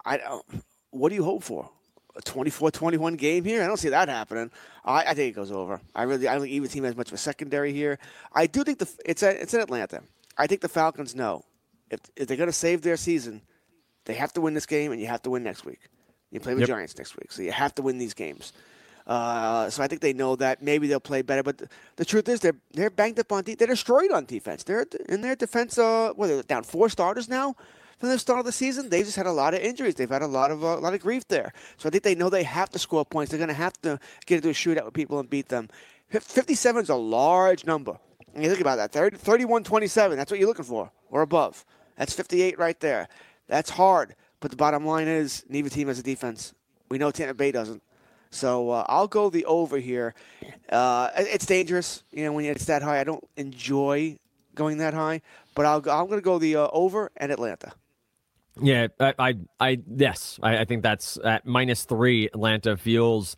[0.04, 0.44] I don't,
[0.90, 1.70] what do you hope for?
[2.16, 3.62] A 24-21 game here?
[3.62, 4.50] I don't see that happening.
[4.84, 5.80] I, I think it goes over.
[5.94, 7.98] I really, I don't think either team has much of a secondary here.
[8.32, 10.02] I do think the it's it's in Atlanta.
[10.36, 11.44] I think the Falcons know
[11.88, 13.42] if, if they're going to save their season,
[14.06, 15.80] they have to win this game, and you have to win next week.
[16.30, 16.68] You play the yep.
[16.68, 18.52] Giants next week, so you have to win these games.
[19.06, 20.62] Uh, so I think they know that.
[20.62, 23.42] Maybe they'll play better, but the, the truth is they're they're banged up on.
[23.42, 24.62] De- they're destroyed on defense.
[24.62, 25.78] They're in their defense.
[25.78, 27.56] Uh, well, they're down four starters now
[27.98, 28.88] from the start of the season.
[28.88, 29.94] They just had a lot of injuries.
[29.94, 31.52] They've had a lot of uh, a lot of grief there.
[31.76, 33.30] So I think they know they have to score points.
[33.30, 35.68] They're going to have to get into a shootout with people and beat them.
[36.10, 37.98] 57 is a large number.
[38.34, 41.64] And you think about that 30, 31 27, that's what you're looking for, or above.
[41.96, 43.08] That's 58 right there.
[43.48, 44.14] That's hard.
[44.40, 46.55] But the bottom line is, neither team has a defense.
[46.88, 47.83] We know Tampa Bay doesn't.
[48.31, 50.14] So uh, I'll go the over here.
[50.68, 53.00] Uh, it's dangerous, you know, when it's that high.
[53.00, 54.18] I don't enjoy
[54.55, 55.20] going that high,
[55.55, 57.72] but I'll I'm going to go the uh, over and Atlanta.
[58.61, 62.26] Yeah, I, I, I yes, I, I, think that's at minus three.
[62.26, 63.37] Atlanta feels,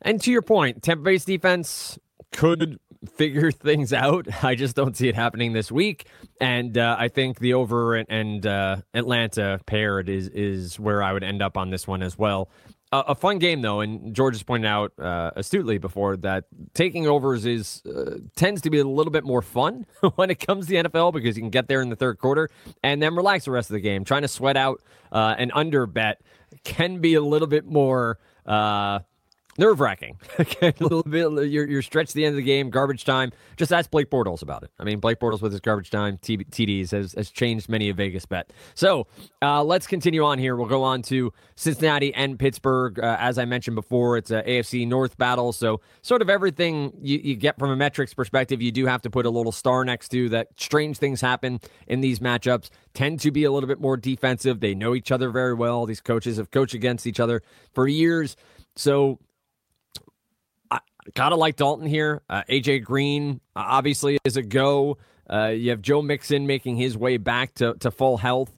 [0.00, 1.98] and to your point, Tampa Bay's defense
[2.32, 2.78] could
[3.14, 4.26] figure things out.
[4.42, 6.06] I just don't see it happening this week,
[6.40, 11.24] and uh, I think the over and, uh, Atlanta paired is is where I would
[11.24, 12.50] end up on this one as well.
[12.92, 17.06] Uh, a fun game though, and George has pointed out uh, astutely before that taking
[17.06, 19.86] overs is uh, tends to be a little bit more fun
[20.16, 22.48] when it comes to the NFL because you can get there in the third quarter
[22.82, 24.04] and then relax the rest of the game.
[24.04, 24.82] Trying to sweat out
[25.12, 26.20] uh, an under bet
[26.64, 28.18] can be a little bit more
[29.60, 30.18] nerve wracking.
[30.62, 33.30] a little bit, you're, you're stretched to the end of the game, garbage time.
[33.56, 34.70] Just ask Blake Bortles about it.
[34.80, 38.26] I mean, Blake Bortles with his garbage time TDs has, has changed many a Vegas
[38.26, 38.50] bet.
[38.74, 39.06] So
[39.42, 40.56] uh, let's continue on here.
[40.56, 42.98] We'll go on to Cincinnati and Pittsburgh.
[42.98, 45.52] Uh, as I mentioned before, it's a AFC North battle.
[45.52, 49.10] So sort of everything you, you get from a metrics perspective, you do have to
[49.10, 50.48] put a little star next to that.
[50.56, 52.70] Strange things happen in these matchups.
[52.94, 54.60] Tend to be a little bit more defensive.
[54.60, 55.84] They know each other very well.
[55.84, 57.42] These coaches have coached against each other
[57.72, 58.36] for years.
[58.76, 59.18] So
[61.14, 62.22] Gotta like Dalton here.
[62.28, 64.98] Uh, AJ Green uh, obviously is a go.
[65.28, 68.50] Uh, you have Joe Mixon making his way back to, to full health.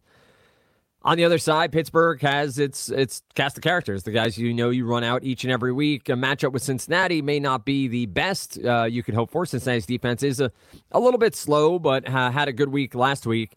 [1.04, 4.70] On the other side, Pittsburgh has its its cast of characters, the guys you know
[4.70, 6.08] you run out each and every week.
[6.08, 9.44] A matchup with Cincinnati may not be the best uh, you could hope for.
[9.44, 10.52] Cincinnati's defense is a,
[10.92, 13.56] a little bit slow, but uh, had a good week last week.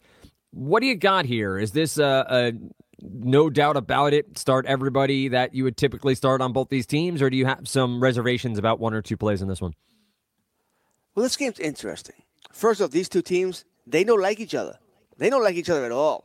[0.50, 1.56] What do you got here?
[1.56, 2.52] Is this a, a
[3.02, 7.20] no doubt about it, start everybody that you would typically start on both these teams,
[7.20, 9.74] or do you have some reservations about one or two plays in this one?
[11.14, 12.16] Well, this game's interesting.
[12.52, 14.78] First off, these two teams, they don't like each other.
[15.18, 16.24] They don't like each other at all.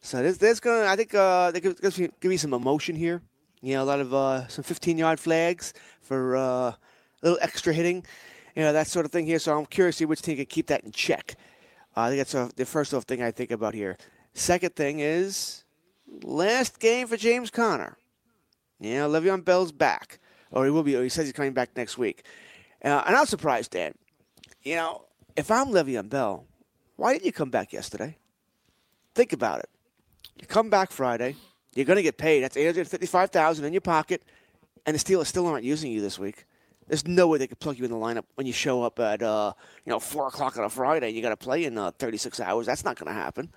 [0.00, 3.22] So there's, there's gonna, I think, uh, there could, give me some emotion here.
[3.60, 6.76] You know, a lot of uh, some 15 yard flags for uh, a
[7.22, 8.04] little extra hitting,
[8.54, 9.38] you know, that sort of thing here.
[9.38, 11.34] So I'm curious to see which team can keep that in check.
[11.96, 13.96] Uh, I think that's uh, the first off thing I think about here.
[14.34, 15.64] Second thing is
[16.22, 17.96] last game for James Conner.
[18.80, 20.96] Yeah, Le'Veon Bell's back, or he will be.
[20.96, 22.24] Or he says he's coming back next week.
[22.84, 23.94] Uh, and I'm surprised, Dan.
[24.62, 25.04] You know,
[25.36, 26.44] if I'm Le'Veon Bell,
[26.96, 28.16] why didn't you come back yesterday?
[29.14, 29.68] Think about it.
[30.40, 31.36] You come back Friday.
[31.74, 32.42] You're going to get paid.
[32.42, 34.22] That's 855000 in your pocket.
[34.86, 36.46] And the Steelers still aren't using you this week.
[36.86, 39.22] There's no way they could plug you in the lineup when you show up at
[39.22, 39.52] uh,
[39.84, 41.10] you know four o'clock on a Friday.
[41.10, 42.66] You got to play in uh, 36 hours.
[42.66, 43.52] That's not going to happen.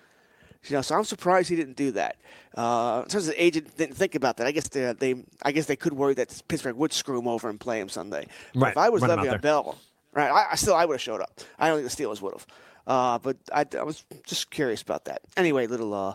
[0.67, 2.17] You know, so I'm surprised he didn't do that.
[2.55, 4.47] Uh, in terms of the agent didn't think about that.
[4.47, 7.49] I guess they, they, I guess they could worry that Pittsburgh would screw him over
[7.49, 8.27] and play him Sunday.
[8.53, 8.71] But right.
[8.71, 9.77] if I was Le'Veon Bell,
[10.13, 11.39] right, I, I still I would have showed up.
[11.57, 12.47] I don't think the Steelers would have.
[12.85, 15.21] Uh, but I, I, was just curious about that.
[15.37, 16.13] Anyway, little uh,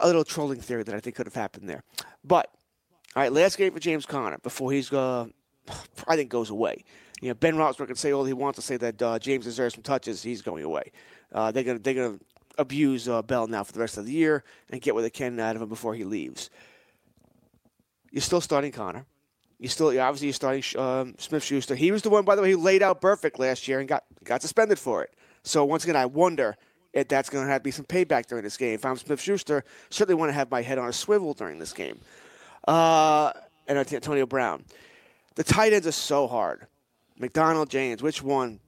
[0.00, 1.82] a little trolling theory that I think could have happened there.
[2.24, 2.50] But
[3.16, 5.26] all right, last game for James Conner before he's uh,
[6.06, 6.84] I think goes away.
[7.20, 9.74] You know, Ben Roethlisberger can say all he wants to say that uh, James deserves
[9.74, 10.22] some touches.
[10.22, 10.92] He's going away.
[11.32, 12.18] Uh, they're gonna they're gonna
[12.60, 15.38] abuse uh, Bell now for the rest of the year and get what they can
[15.40, 16.50] out of him before he leaves.
[18.10, 19.06] You're still starting Conner.
[19.58, 21.74] You still obviously you're starting um, Smith Schuster.
[21.74, 24.04] He was the one, by the way, who laid out perfect last year and got
[24.24, 25.12] got suspended for it.
[25.42, 26.56] So once again, I wonder
[26.92, 28.74] if that's going to have to be some payback during this game.
[28.74, 31.72] If I'm Smith Schuster, certainly want to have my head on a swivel during this
[31.72, 32.00] game.
[32.66, 33.32] Uh,
[33.68, 34.64] and Antonio Brown.
[35.36, 36.66] The tight ends are so hard.
[37.18, 38.60] McDonald, James, which one?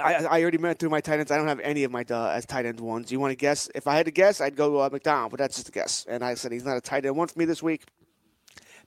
[0.00, 1.30] I, I already went through my tight ends.
[1.30, 3.10] I don't have any of my uh, as tight end ones.
[3.10, 3.68] You want to guess?
[3.74, 6.06] If I had to guess, I'd go uh, McDonald, but that's just a guess.
[6.08, 7.86] And I said he's not a tight end one for me this week.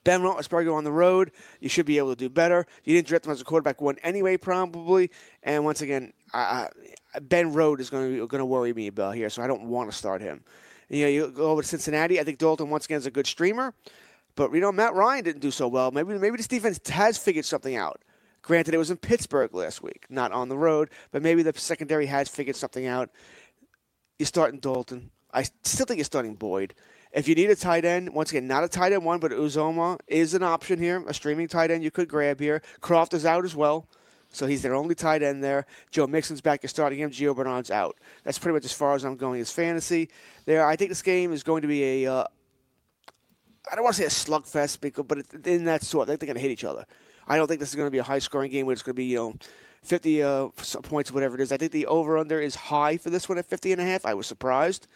[0.04, 2.66] Ben Roethlisberger on the road, you should be able to do better.
[2.82, 5.10] You didn't draft him as a quarterback one anyway, probably.
[5.44, 6.68] And once again, I,
[7.20, 9.90] Ben Road is going to going to worry me about here, so I don't want
[9.90, 10.42] to start him.
[10.88, 12.18] You know, you go over to Cincinnati.
[12.20, 13.74] I think Dalton once again is a good streamer,
[14.34, 15.90] but you know Matt Ryan didn't do so well.
[15.90, 18.02] Maybe maybe this defense has figured something out.
[18.42, 22.06] Granted, it was in Pittsburgh last week, not on the road, but maybe the secondary
[22.06, 23.10] has figured something out.
[24.18, 25.10] You're starting Dalton.
[25.32, 26.74] I still think you're starting Boyd.
[27.12, 29.98] If you need a tight end, once again, not a tight end one, but Uzomah
[30.06, 32.62] is an option here, a streaming tight end you could grab here.
[32.80, 33.86] Kroft is out as well.
[34.34, 35.66] So he's their only tight end there.
[35.90, 36.62] Joe Mixon's back.
[36.62, 37.10] You're starting him.
[37.10, 37.98] Gio Bernard's out.
[38.24, 40.08] That's pretty much as far as I'm going as fantasy.
[40.46, 42.12] There, I think this game is going to be a.
[42.12, 42.24] Uh,
[43.70, 46.36] I don't want to say a slugfest, but in that sort, I think they're going
[46.36, 46.86] to hit each other.
[47.26, 48.94] I don't think this is going to be a high scoring game where it's going
[48.94, 49.34] to be you know
[49.82, 50.48] 50 uh,
[50.82, 51.52] points, whatever it is.
[51.52, 54.06] I think the over under is high for this one at 50 and a half.
[54.06, 54.86] I was surprised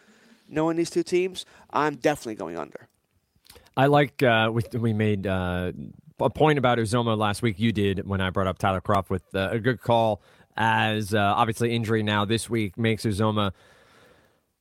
[0.48, 1.44] knowing these two teams.
[1.70, 2.88] I'm definitely going under.
[3.76, 5.72] I like uh, we we made uh,
[6.18, 7.58] a point about Uzomah last week.
[7.58, 10.22] You did when I brought up Tyler Kroft with uh, a good call.
[10.58, 13.52] As uh, obviously injury now this week makes Uzomah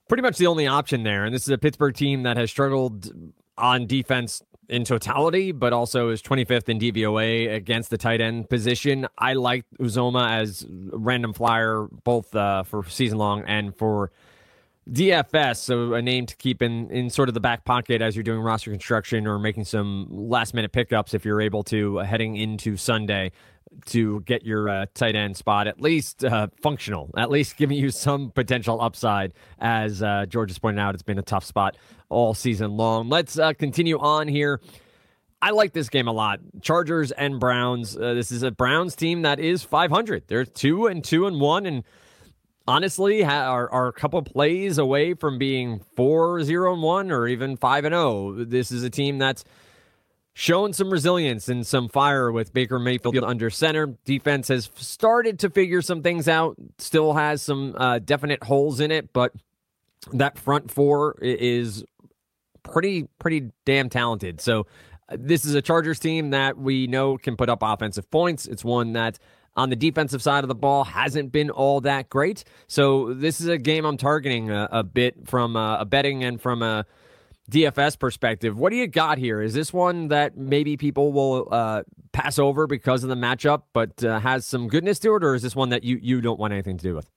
[0.10, 3.10] pretty much the only option there, and this is a Pittsburgh team that has struggled
[3.58, 9.08] on defense in totality, but also is 25th in DVOA against the tight end position.
[9.18, 14.12] I like Uzomah as random flyer both uh, for season long and for
[14.90, 18.24] DFS, so a name to keep in, in sort of the back pocket as you're
[18.24, 22.36] doing roster construction or making some last minute pickups if you're able to uh, heading
[22.36, 23.32] into Sunday
[23.88, 27.90] to get your uh, tight end spot at least uh, functional, at least giving you
[27.90, 29.34] some potential upside.
[29.60, 31.78] As uh, George has pointed out, it's been a tough spot
[32.10, 33.10] all season long.
[33.10, 34.62] Let's uh, continue on here.
[35.42, 36.40] I like this game a lot.
[36.62, 37.96] Chargers and Browns.
[37.96, 40.24] Uh, this is a Browns team that is 500.
[40.28, 41.84] They're two and two and one, and
[42.68, 47.58] honestly are, are a couple plays away from being 4 0 and 1 or even
[47.58, 48.46] 5 and 0.
[48.46, 49.44] This is a team that's
[50.38, 53.96] shown some resilience and some fire with Baker Mayfield under center.
[54.04, 58.92] Defense has started to figure some things out, still has some uh, definite holes in
[58.92, 59.32] it, but
[60.12, 61.86] that front four is
[62.64, 64.42] pretty, pretty damn talented.
[64.42, 64.68] So,
[65.08, 68.46] uh, this is a Chargers team that we know can put up offensive points.
[68.46, 69.18] It's one that
[69.56, 72.44] on the defensive side of the ball hasn't been all that great.
[72.68, 76.42] So this is a game I'm targeting a, a bit from a, a, betting and
[76.42, 76.86] from a
[77.52, 78.58] DFS perspective.
[78.58, 79.42] What do you got here?
[79.42, 84.04] Is this one that maybe people will uh, pass over because of the matchup, but
[84.04, 86.54] uh, has some goodness to it, or is this one that you you don't want
[86.54, 87.10] anything to do with?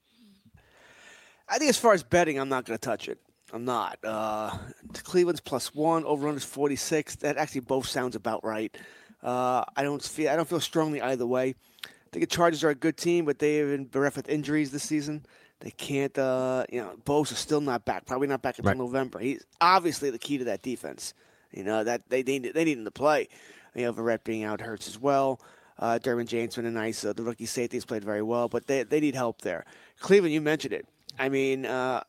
[1.47, 3.19] I think as far as betting, I'm not going to touch it.
[3.51, 3.97] I'm not.
[4.03, 4.55] Uh,
[4.93, 6.05] Cleveland's plus one.
[6.05, 7.17] Over is 46.
[7.17, 8.75] That actually both sounds about right.
[9.23, 11.55] Uh, I don't feel I don't feel strongly either way.
[11.85, 14.71] I think the Chargers are a good team, but they have been bereft with injuries
[14.71, 15.25] this season.
[15.61, 16.17] They can't.
[16.17, 18.05] Uh, you know, Bosa is still not back.
[18.05, 18.77] Probably not back until Right.
[18.77, 19.19] November.
[19.19, 21.13] He's obviously the key to that defense.
[21.51, 23.27] You know that they they, they need him to play.
[23.75, 25.41] You know, Verrett being out hurts as well.
[25.77, 27.03] Uh, Derwin James been a nice.
[27.03, 29.65] Uh, the rookie safeties played very well, but they they need help there.
[29.99, 30.85] Cleveland, you mentioned it.
[31.17, 32.03] I mean, uh,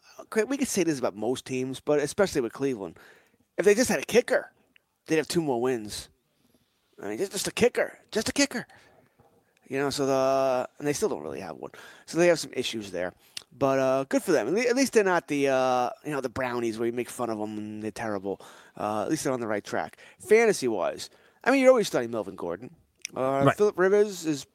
[0.46, 2.96] we could say this about most teams, but especially with Cleveland.
[3.58, 4.52] If they just had a kicker,
[5.06, 6.08] they'd have two more wins.
[7.02, 8.66] I mean, just, just a kicker, just a kicker.
[9.68, 11.70] You know, so the and they still don't really have one,
[12.06, 13.12] so they have some issues there.
[13.56, 14.56] But uh, good for them.
[14.56, 17.38] At least they're not the uh, you know the brownies where you make fun of
[17.38, 18.40] them and they're terrible.
[18.76, 19.96] Uh, at least they're on the right track.
[20.18, 21.10] Fantasy wise,
[21.44, 22.70] I mean, you're always studying Melvin Gordon.
[23.16, 23.56] Uh, Right.
[23.56, 24.46] Philip Rivers is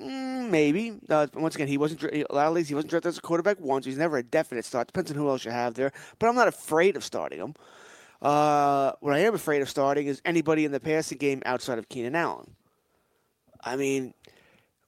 [0.00, 0.94] mm, maybe.
[1.08, 2.68] Uh, once again, he wasn't a lot of leagues.
[2.68, 3.86] He wasn't drafted as a quarterback once.
[3.86, 4.88] He's never a definite start.
[4.88, 5.92] Depends on who else you have there.
[6.18, 7.54] But I'm not afraid of starting him.
[8.20, 11.88] Uh, what I am afraid of starting is anybody in the passing game outside of
[11.88, 12.56] Keenan Allen.
[13.62, 14.14] I mean,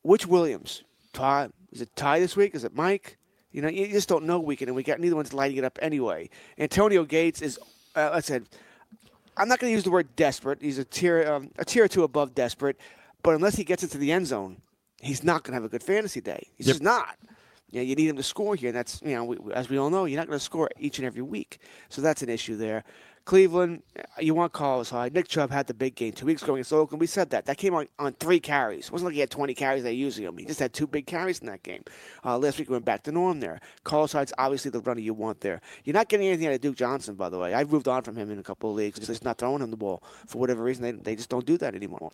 [0.02, 0.82] which Williams?
[1.12, 1.50] Ty?
[1.70, 2.54] Is it Ty this week?
[2.54, 3.17] Is it Mike?
[3.52, 5.00] You know, you just don't know week in and week out.
[5.00, 6.28] Neither one's lighting it up anyway.
[6.58, 7.58] Antonio Gates is,
[7.96, 8.46] uh, I said,
[9.36, 10.58] I'm not going to use the word desperate.
[10.60, 12.76] He's a tier, um, a tier or two above desperate.
[13.22, 14.60] But unless he gets into the end zone,
[15.00, 16.48] he's not going to have a good fantasy day.
[16.56, 17.16] He's just not.
[17.70, 18.68] You, know, you need him to score here.
[18.68, 20.98] And that's, you know, we, as we all know, you're not going to score each
[20.98, 21.58] and every week.
[21.88, 22.84] So that's an issue there.
[23.28, 23.82] Cleveland,
[24.18, 25.12] you want Carlos Hyde.
[25.12, 26.98] Nick Chubb had the big game two weeks ago against Oakland.
[26.98, 27.44] We said that.
[27.44, 28.86] That came on, on three carries.
[28.86, 30.38] It wasn't like he had 20 carries they're using him.
[30.38, 31.84] He just had two big carries in that game.
[32.24, 33.60] Uh, last week we went back to norm there.
[33.84, 35.60] Carlos Hyde's obviously the runner you want there.
[35.84, 37.52] You're not getting anything out of Duke Johnson, by the way.
[37.52, 38.98] I've moved on from him in a couple of leagues.
[38.98, 40.02] Just not throwing him the ball.
[40.26, 42.10] For whatever reason, they, they just don't do that anymore.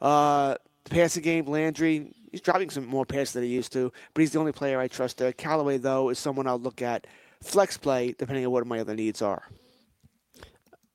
[0.00, 4.20] Uh, the passing game, Landry, he's dropping some more passes than he used to, but
[4.20, 5.32] he's the only player I trust there.
[5.32, 7.06] Callaway, though, is someone I'll look at.
[7.40, 9.44] Flex play, depending on what my other needs are.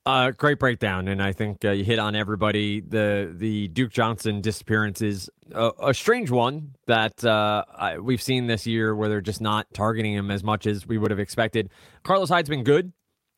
[0.04, 2.80] Uh, great breakdown, and I think uh, you hit on everybody.
[2.80, 8.48] The the Duke Johnson disappearance is a, a strange one that uh, I, we've seen
[8.48, 11.70] this year, where they're just not targeting him as much as we would have expected.
[12.02, 12.94] Carlos Hyde's been good;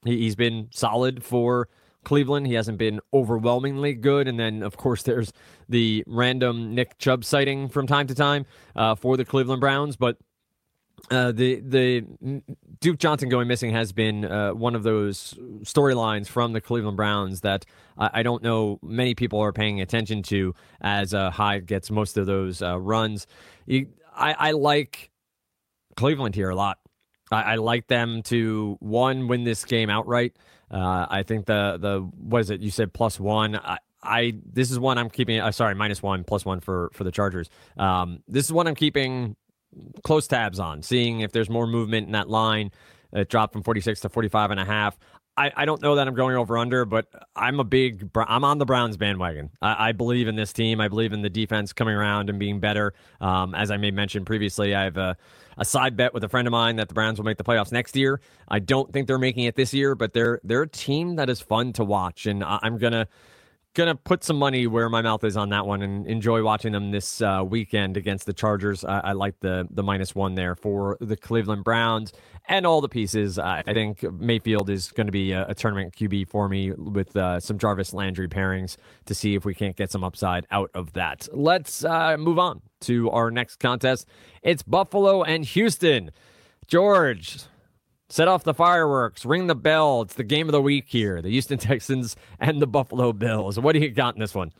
[0.05, 1.67] he, he's been solid for
[2.05, 2.47] Cleveland.
[2.47, 5.33] He hasn't been overwhelmingly good, and then of course there's
[5.67, 10.15] the random Nick Chubb sighting from time to time uh, for the Cleveland Browns, but
[11.11, 12.05] uh, the the
[12.79, 17.41] Duke Johnson going missing has been uh, one of those storylines from the Cleveland Browns
[17.41, 17.65] that
[17.97, 22.17] I, I don't know many people are paying attention to as uh, Hyde gets most
[22.17, 23.27] of those uh, runs.
[23.65, 25.11] You, I, I like
[25.95, 26.79] Cleveland here a lot.
[27.31, 30.37] I, I like them to one win this game outright.
[30.71, 32.61] Uh, I think the the what is it?
[32.61, 33.57] You said plus one.
[33.57, 35.39] I, I this is one I'm keeping.
[35.39, 37.49] Uh, sorry, minus one, plus one for for the Chargers.
[37.77, 39.35] Um, this is one I'm keeping
[40.03, 42.71] close tabs on, seeing if there's more movement in that line.
[43.11, 44.97] It dropped from 46 to 45 and a half.
[45.35, 48.59] I, I don't know that I'm going over under, but I'm a big I'm on
[48.59, 49.49] the Browns bandwagon.
[49.61, 50.79] I, I believe in this team.
[50.79, 52.93] I believe in the defense coming around and being better.
[53.19, 55.17] Um, as I may mention previously, I have a,
[55.57, 57.71] a side bet with a friend of mine that the Browns will make the playoffs
[57.71, 58.21] next year.
[58.47, 61.39] I don't think they're making it this year, but they're they're a team that is
[61.39, 63.07] fun to watch, and I, I'm gonna
[63.73, 66.91] gonna put some money where my mouth is on that one and enjoy watching them
[66.91, 68.85] this uh, weekend against the Chargers.
[68.85, 72.13] I, I like the the minus one there for the Cleveland Browns
[72.47, 73.39] and all the pieces.
[73.39, 77.15] I, I think Mayfield is going to be a, a tournament QB for me with
[77.15, 80.93] uh, some Jarvis Landry pairings to see if we can't get some upside out of
[80.93, 81.27] that.
[81.31, 84.07] Let's uh, move on to our next contest.
[84.41, 86.11] It's Buffalo and Houston.
[86.67, 87.43] George,
[88.13, 90.03] Set off the fireworks, ring the bell.
[90.03, 91.19] It's the game of the week here.
[91.19, 93.57] The Houston Texans and the Buffalo Bills.
[93.59, 94.51] What do you got in this one?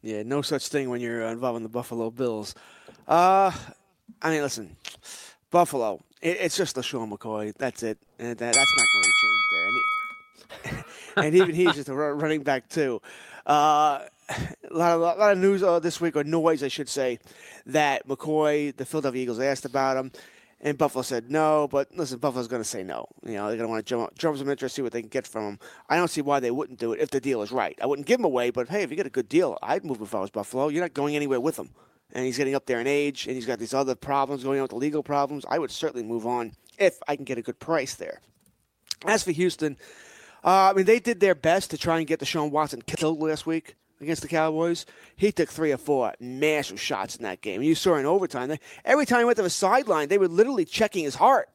[0.00, 2.54] Yeah, no such thing when you're involved in the Buffalo Bills.
[3.08, 3.50] Uh,
[4.22, 4.76] I mean, listen,
[5.50, 6.04] Buffalo.
[6.22, 7.52] It, it's just the LeSean McCoy.
[7.58, 9.66] That's it, and that, that's not going to change there.
[9.66, 13.02] And, he- and even he's just a running back too.
[13.44, 17.18] Uh, a lot of lot of news uh, this week, or noise, I should say,
[17.66, 20.12] that McCoy, the Philadelphia Eagles, asked about him.
[20.60, 23.06] And Buffalo said no, but listen, Buffalo's going to say no.
[23.24, 25.08] You know, they're going to want to jump, jump some interest, see what they can
[25.08, 25.58] get from him.
[25.88, 27.78] I don't see why they wouldn't do it if the deal is right.
[27.80, 30.00] I wouldn't give him away, but hey, if you get a good deal, I'd move
[30.00, 30.68] if I was Buffalo.
[30.68, 31.70] You're not going anywhere with him.
[32.12, 34.62] And he's getting up there in age, and he's got these other problems going on
[34.62, 35.44] with the legal problems.
[35.48, 38.20] I would certainly move on if I can get a good price there.
[39.06, 39.76] As for Houston,
[40.42, 43.20] uh, I mean, they did their best to try and get the Deshaun Watson killed
[43.20, 44.86] last week against the Cowboys.
[45.16, 47.62] He took three or four massive shots in that game.
[47.62, 48.56] You saw in overtime.
[48.84, 51.48] Every time he went to the sideline, they were literally checking his heart.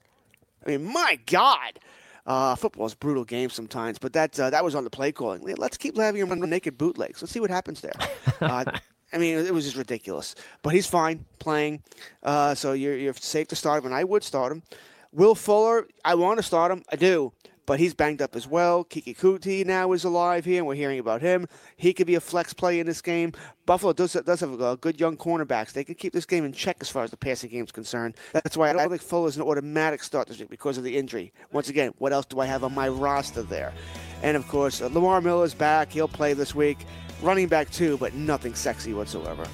[0.66, 1.80] I mean, my God.
[2.26, 5.42] Uh, football's a brutal game sometimes, but that uh, that was on the play calling.
[5.58, 7.22] Let's keep having him run naked bootlegs.
[7.22, 7.94] Let's see what happens there.
[8.42, 8.66] Uh,
[9.14, 10.36] I mean, it was just ridiculous.
[10.64, 11.84] But he's fine playing,
[12.24, 14.64] uh, so you're, you're safe to start him, and I would start him.
[15.14, 16.84] Will Fuller, I want to start him.
[16.92, 17.32] I do
[17.66, 18.84] but he's banged up as well.
[18.86, 21.48] Keke Coutee now is alive here, and we're hearing about him.
[21.76, 23.34] He could be a flex play in this game.
[23.66, 25.72] Buffalo does, does have a good young cornerbacks.
[25.72, 28.16] They can keep this game in check as far as the passing game is concerned.
[28.34, 30.98] That's why I don't think Fuller is an automatic start this week because of the
[30.98, 31.32] injury.
[31.52, 33.74] Once again, what else do I have on my roster there?
[34.22, 35.92] And of course, Lamar Miller's back.
[35.92, 36.80] He'll play this week.
[37.22, 39.48] Running back too, but nothing sexy whatsoever.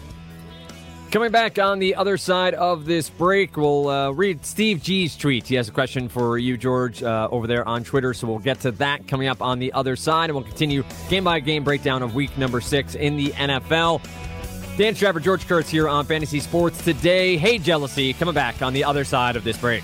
[1.12, 5.48] Coming back on the other side of this break, we'll uh, read Steve G's tweet.
[5.48, 8.14] He has a question for you, George, uh, over there on Twitter.
[8.14, 11.24] So we'll get to that coming up on the other side, and we'll continue game
[11.24, 14.04] by game breakdown of week number six in the NFL.
[14.78, 17.38] Dan Strafford, George Kurtz here on Fantasy Sports today.
[17.38, 19.84] Hey, jealousy, coming back on the other side of this break.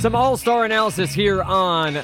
[0.00, 1.98] Some all star analysis here on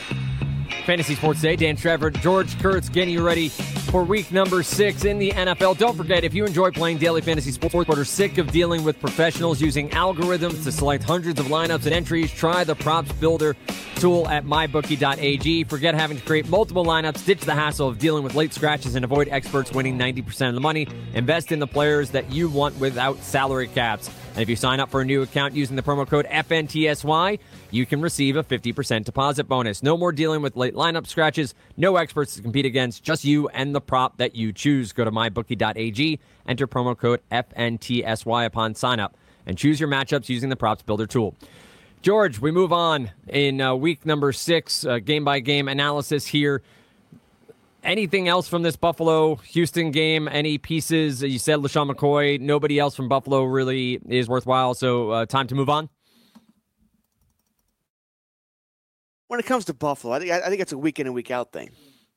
[0.84, 1.57] Fantasy Sports Day.
[1.57, 5.78] Dan Strafford, George Kurtz getting you ready for week number six in the NFL.
[5.78, 9.01] Don't forget, if you enjoy playing daily fantasy sports but are sick of dealing with
[9.01, 13.57] professionals using algorithms to select hundreds of lineups and entries, try the Props Builder
[13.94, 15.64] tool at mybookie.ag.
[15.64, 19.07] Forget having to create multiple lineups, ditch the hassle of dealing with late scratches, and
[19.07, 20.86] avoid experts winning 90% of the money.
[21.14, 24.11] Invest in the players that you want without salary caps.
[24.37, 27.39] And if you sign up for a new account using the promo code FNTSY,
[27.70, 29.82] you can receive a 50% deposit bonus.
[29.82, 33.74] No more dealing with late lineup scratches, no experts to compete against, just you and
[33.74, 34.93] the prop that you choose.
[34.93, 39.16] Go to mybookie.ag, enter promo code FNTSY upon sign up,
[39.47, 41.34] and choose your matchups using the props builder tool.
[42.03, 46.61] George, we move on in uh, week number six, uh, game by game analysis here
[47.87, 50.28] anything else from this Buffalo Houston game?
[50.28, 51.22] Any pieces?
[51.22, 52.39] You said LeSean McCoy.
[52.39, 54.74] Nobody else from Buffalo really is worthwhile.
[54.74, 55.89] So, uh, time to move on.
[59.28, 61.30] When it comes to Buffalo, I think I think it's a week in and week
[61.30, 61.70] out thing.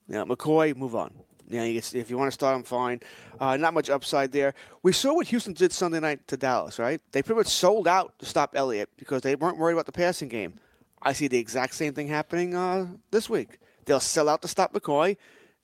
[0.08, 1.14] Know, McCoy, move on.
[1.48, 3.00] You know, if you want to start him, fine.
[3.40, 4.54] Uh, not much upside there.
[4.84, 7.02] We saw what Houston did Sunday night to Dallas, right?
[7.12, 10.28] They pretty much sold out to stop Elliott because they weren't worried about the passing
[10.28, 10.60] game.
[11.02, 13.58] I see the exact same thing happening uh, this week.
[13.86, 15.18] They'll sell out to stop McCoy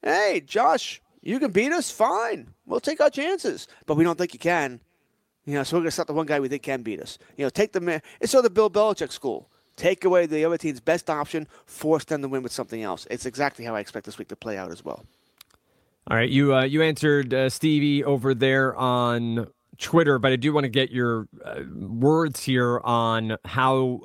[0.05, 1.91] hey, Josh, you can beat us?
[1.91, 2.53] Fine.
[2.65, 3.67] We'll take our chances.
[3.85, 4.79] But we don't think you can.
[5.45, 7.17] You know, so we're going to stop the one guy we think can beat us.
[7.35, 8.01] You know, take the man.
[8.21, 9.49] It's sort of the Bill Belichick school.
[9.75, 13.05] Take away the other team's best option, force them to win with something else.
[13.11, 15.03] It's exactly how I expect this week to play out as well.
[16.09, 19.47] All right, you uh, you answered uh, Stevie over there on
[19.77, 24.01] Twitter, but I do want to get your uh, words here on how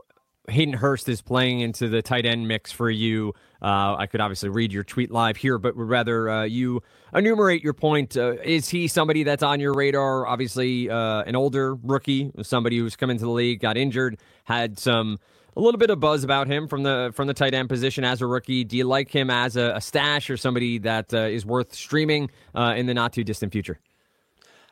[0.48, 3.34] Hayden Hurst is playing into the tight end mix for you.
[3.62, 6.82] Uh, I could obviously read your tweet live here, but would rather uh, you
[7.14, 8.16] enumerate your point.
[8.16, 10.26] Uh, is he somebody that's on your radar?
[10.26, 15.18] Obviously, uh, an older rookie, somebody who's come into the league, got injured, had some
[15.56, 18.22] a little bit of buzz about him from the from the tight end position as
[18.22, 18.64] a rookie.
[18.64, 22.30] Do you like him as a, a stash or somebody that uh, is worth streaming
[22.54, 23.78] uh, in the not too distant future?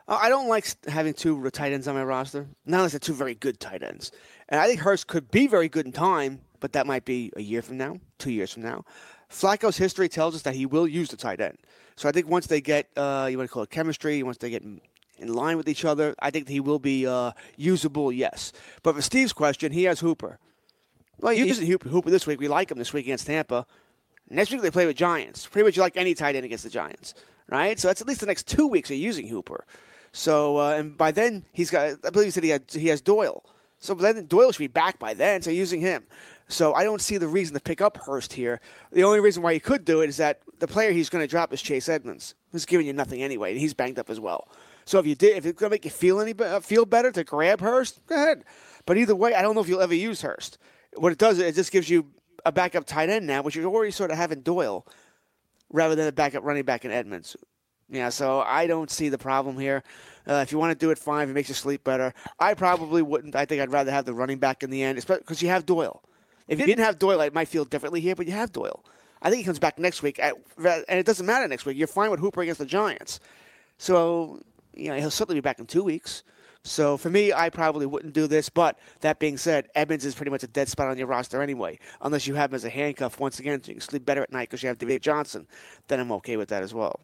[0.08, 3.60] I don't like having two tight ends on my roster, not unless two very good
[3.60, 4.10] tight ends.
[4.48, 7.42] And I think Hurst could be very good in time, but that might be a
[7.42, 8.84] year from now, two years from now.
[9.30, 11.58] Flacco's history tells us that he will use the tight end.
[11.96, 14.50] So I think once they get, uh, you want to call it chemistry, once they
[14.50, 14.80] get in,
[15.18, 18.52] in line with each other, I think he will be uh, usable, yes.
[18.82, 20.38] But for Steve's question, he has Hooper.
[21.20, 22.38] Well, he uses Hooper, Hooper this week.
[22.38, 23.66] We like him this week against Tampa.
[24.30, 25.46] Next week they play with Giants.
[25.46, 27.14] Pretty much you like any tight end against the Giants,
[27.48, 27.78] right?
[27.78, 29.64] So that's at least the next two weeks of using Hooper.
[30.12, 33.00] So uh, and by then he's got, I believe he said he had he has
[33.00, 33.44] Doyle.
[33.78, 35.42] So then Doyle should be back by then.
[35.42, 36.04] So using him.
[36.48, 38.60] So I don't see the reason to pick up Hurst here.
[38.90, 41.28] The only reason why he could do it is that the player he's going to
[41.28, 44.48] drop is Chase Edmonds, who's giving you nothing anyway, and he's banged up as well.
[44.86, 47.12] So if you did, if it's going to make you feel any uh, feel better
[47.12, 48.44] to grab Hurst, go ahead.
[48.86, 50.56] But either way, I don't know if you'll ever use Hurst.
[50.96, 52.06] What it does, is it just gives you
[52.46, 54.86] a backup tight end now, which you already sort of have in Doyle,
[55.70, 57.36] rather than a backup running back in Edmonds.
[57.90, 59.82] Yeah, so I don't see the problem here.
[60.26, 61.24] Uh, if you want to do it, fine.
[61.24, 63.34] If it makes you sleep better, I probably wouldn't.
[63.34, 66.02] I think I'd rather have the running back in the end, because you have Doyle.
[66.48, 68.84] If you didn't have Doyle, it might feel differently here, but you have Doyle.
[69.22, 71.76] I think he comes back next week, at, and it doesn't matter next week.
[71.76, 73.20] You're fine with Hooper against the Giants.
[73.78, 74.40] So,
[74.74, 76.22] you know, he'll certainly be back in two weeks.
[76.64, 78.48] So for me, I probably wouldn't do this.
[78.48, 81.78] But that being said, Edmonds is pretty much a dead spot on your roster anyway,
[82.02, 84.32] unless you have him as a handcuff once again, so you can sleep better at
[84.32, 85.46] night because you have David Johnson.
[85.88, 87.00] Then I'm okay with that as well.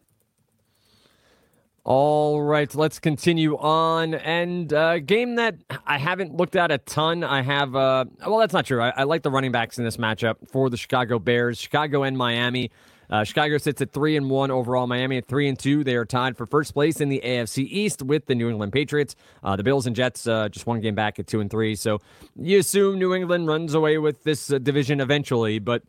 [1.87, 4.15] All right, let's continue on.
[4.15, 7.23] And uh, game that I haven't looked at a ton.
[7.23, 8.81] I have, uh, well, that's not true.
[8.81, 12.17] I, I like the running backs in this matchup for the Chicago Bears, Chicago and
[12.17, 12.71] Miami.
[13.07, 14.87] Uh, Chicago sits at three and one overall.
[14.87, 15.83] Miami at three and two.
[15.83, 19.15] They are tied for first place in the AFC East with the New England Patriots.
[19.43, 21.75] Uh, the Bills and Jets uh, just one game back at two and three.
[21.75, 22.01] So
[22.35, 25.83] you assume New England runs away with this uh, division eventually, but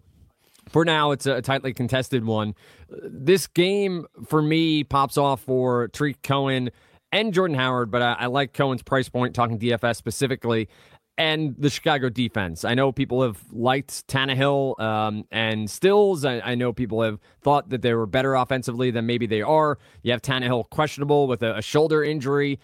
[0.68, 2.54] for now, it's a tightly contested one.
[2.88, 6.70] This game, for me, pops off for Tarik Cohen
[7.12, 10.68] and Jordan Howard, but I, I, like Cohen's price point, talking DFS specifically,
[11.16, 12.64] and the Chicago defense.
[12.64, 16.24] I know people have liked Tannehill um, and Stills.
[16.24, 19.78] I, I, know people have thought that they were better offensively than maybe they are.
[20.02, 22.58] You have Tannehill questionable with a, a shoulder injury.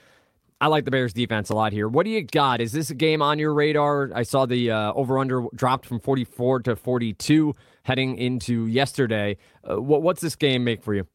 [0.61, 1.89] I like the Bears defense a lot here.
[1.89, 2.61] What do you got?
[2.61, 4.11] Is this a game on your radar?
[4.15, 9.37] I saw the uh, over under dropped from 44 to 42 heading into yesterday.
[9.69, 11.07] Uh, what, what's this game make for you?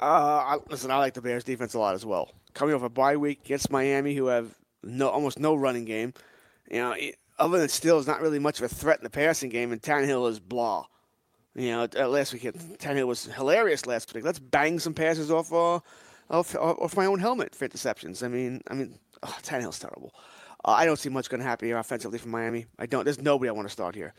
[0.00, 2.30] Uh, listen, I like the Bears defense a lot as well.
[2.54, 6.12] Coming off a bye week against Miami, who have no almost no running game.
[6.70, 6.94] You know,
[7.38, 10.28] other than Stills, not really much of a threat in the passing game, and Tannehill
[10.30, 10.86] is blah.
[11.54, 14.24] You know, last week Tannehill was hilarious last week.
[14.24, 15.80] Let's bang some passes off uh,
[16.28, 18.22] off, off my own helmet for interceptions.
[18.22, 20.12] I mean, I mean, oh, Tannehill's terrible.
[20.64, 22.66] Uh, I don't see much going to happen here offensively from Miami.
[22.78, 23.04] I don't.
[23.04, 24.12] There's nobody I want to start here.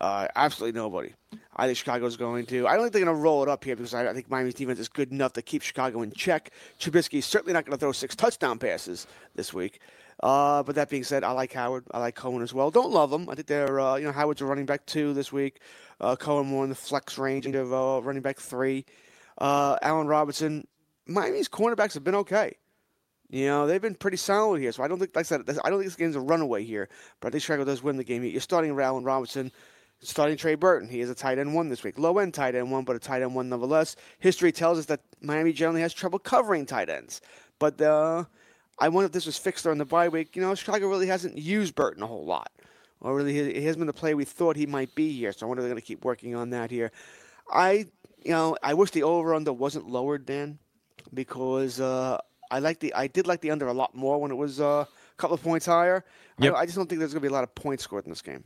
[0.00, 1.12] Uh, absolutely nobody.
[1.56, 2.68] I think Chicago's going to.
[2.68, 4.54] I don't think they're going to roll it up here because I, I, think Miami's
[4.54, 6.52] defense is good enough to keep Chicago in check.
[6.78, 9.80] Trubisky's certainly not going to throw six touchdown passes this week.
[10.22, 11.84] Uh, but that being said, I like Howard.
[11.92, 12.70] I like Cohen as well.
[12.70, 13.28] Don't love them.
[13.28, 15.60] I think they're, uh, you know, Howard's a running back two this week.
[16.00, 18.84] Uh, Cohen more in the flex range of uh, running back three.
[19.38, 20.66] Uh, Allen Robinson,
[21.06, 22.54] Miami's cornerbacks have been okay.
[23.30, 24.72] You know, they've been pretty solid here.
[24.72, 26.88] So I don't think, like I said, I don't think this game's a runaway here.
[27.20, 28.24] But I think Chicago does win the game.
[28.24, 29.52] You're starting Allen Robinson,
[30.00, 30.88] starting Trey Burton.
[30.88, 31.98] He is a tight end one this week.
[31.98, 33.96] Low end tight end one, but a tight end one nonetheless.
[34.18, 37.20] History tells us that Miami generally has trouble covering tight ends.
[37.58, 38.24] But uh,
[38.78, 40.36] I wonder if this was fixed during the bye week.
[40.36, 42.50] You know, Chicago really hasn't used Burton a whole lot.
[43.00, 45.32] Or really, he hasn't been the play we thought he might be here.
[45.32, 46.90] So I wonder if they're going to keep working on that here.
[47.52, 47.86] I,
[48.24, 50.58] you know, I wish the over under wasn't lowered, Dan
[51.14, 52.18] because uh,
[52.50, 54.84] I like the I did like the under a lot more when it was uh,
[54.84, 54.86] a
[55.16, 56.04] couple of points higher.
[56.38, 56.54] Yep.
[56.54, 58.10] I, I, just don't think there's going to be a lot of points scored in
[58.10, 58.44] this game.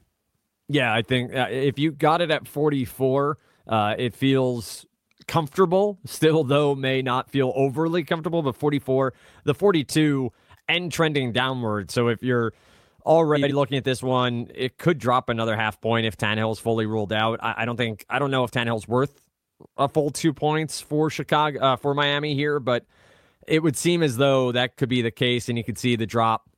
[0.68, 4.86] Yeah, I think uh, if you got it at 44, uh, it feels
[5.26, 5.98] comfortable.
[6.06, 8.42] Still, though, may not feel overly comfortable.
[8.42, 9.12] But 44,
[9.44, 10.32] the 42,
[10.68, 11.90] and trending downward.
[11.90, 12.52] So if you're
[13.04, 17.12] already looking at this one, it could drop another half point if Tannehill's fully ruled
[17.12, 17.40] out.
[17.42, 19.20] I, I don't think I don't know if Tannehill's worth
[19.76, 22.84] a full two points for Chicago uh, for Miami here, but
[23.46, 26.06] it would seem as though that could be the case, and you could see the
[26.06, 26.48] drop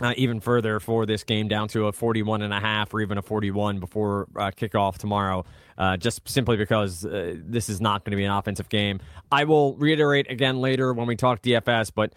[0.00, 3.18] uh, even further for this game down to a 41 and a half or even
[3.18, 5.44] a 41 before uh, kickoff tomorrow
[5.76, 9.00] uh, just simply because uh, this is not going to be an offensive game.
[9.30, 12.12] I will reiterate again later when we talk dfs but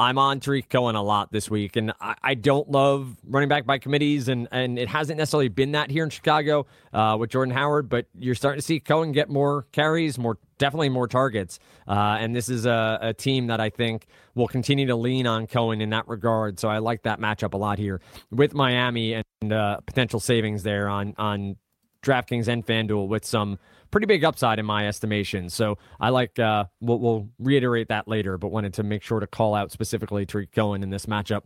[0.00, 3.66] I'm on Tarik Cohen a lot this week, and I, I, don't love running back
[3.66, 7.52] by committees, and, and it hasn't necessarily been that here in Chicago uh, with Jordan
[7.52, 12.16] Howard, but you're starting to see Cohen get more carries, more definitely more targets, uh,
[12.20, 15.80] and this is a, a, team that I think will continue to lean on Cohen
[15.80, 16.60] in that regard.
[16.60, 20.88] So I like that matchup a lot here with Miami and uh, potential savings there
[20.88, 21.56] on on
[22.02, 23.58] DraftKings and FanDuel with some
[23.90, 25.50] pretty big upside in my estimation.
[25.50, 29.26] So I like, uh, we'll, we'll reiterate that later, but wanted to make sure to
[29.26, 31.42] call out specifically Tarik Cohen in this matchup.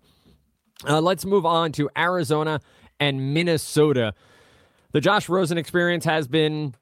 [0.88, 2.60] Uh, let's move on to Arizona
[2.98, 4.14] and Minnesota.
[4.92, 6.74] The Josh Rosen experience has been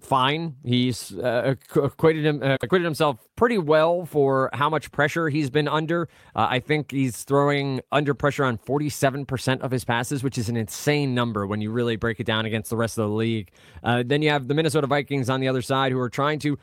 [0.00, 0.56] fine.
[0.64, 5.68] He's uh, acquitted, him, uh, acquitted himself pretty well for how much pressure he's been
[5.68, 6.08] under.
[6.34, 10.56] Uh, I think he's throwing under pressure on 47% of his passes, which is an
[10.56, 13.50] insane number when you really break it down against the rest of the league.
[13.82, 16.58] Uh, then you have the Minnesota Vikings on the other side who are trying to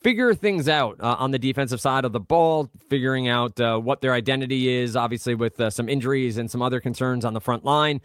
[0.00, 4.00] figure things out uh, on the defensive side of the ball, figuring out uh, what
[4.00, 7.64] their identity is, obviously, with uh, some injuries and some other concerns on the front
[7.64, 8.00] line.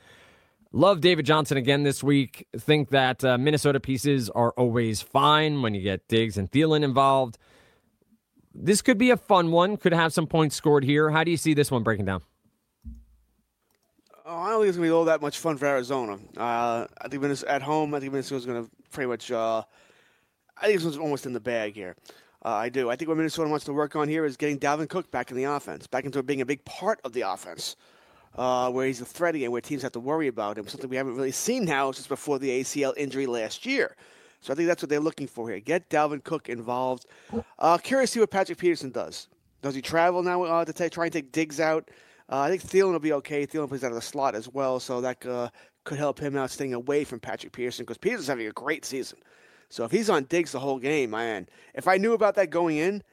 [0.73, 2.47] Love David Johnson again this week.
[2.57, 7.37] Think that uh, Minnesota pieces are always fine when you get Diggs and Thielen involved.
[8.55, 9.75] This could be a fun one.
[9.75, 11.09] Could have some points scored here.
[11.09, 12.21] How do you see this one breaking down?
[14.25, 16.17] Oh, I don't think it's going to be all that much fun for Arizona.
[16.37, 19.29] Uh, I think Minnesota, at home, I think Minnesota's going to pretty much.
[19.29, 19.63] Uh,
[20.57, 21.97] I think this one's almost in the bag here.
[22.45, 22.89] Uh, I do.
[22.89, 25.37] I think what Minnesota wants to work on here is getting Dalvin Cook back in
[25.37, 27.75] the offense, back into being a big part of the offense
[28.35, 30.67] uh, where he's a threat again, where teams have to worry about him.
[30.67, 33.95] Something we haven't really seen now since before the ACL injury last year.
[34.41, 35.59] So I think that's what they're looking for here.
[35.59, 37.05] Get Dalvin Cook involved.
[37.59, 39.27] Uh, curious to see what Patrick Peterson does.
[39.61, 41.89] Does he travel now uh, to take, try and take Diggs out?
[42.27, 43.45] Uh, I think Thielen will be okay.
[43.45, 45.49] Thielen plays out of the slot as well, so that uh,
[45.83, 49.19] could help him out staying away from Patrick Peterson because Peterson's having a great season.
[49.69, 52.77] So if he's on Diggs the whole game, man, if I knew about that going
[52.77, 53.03] in,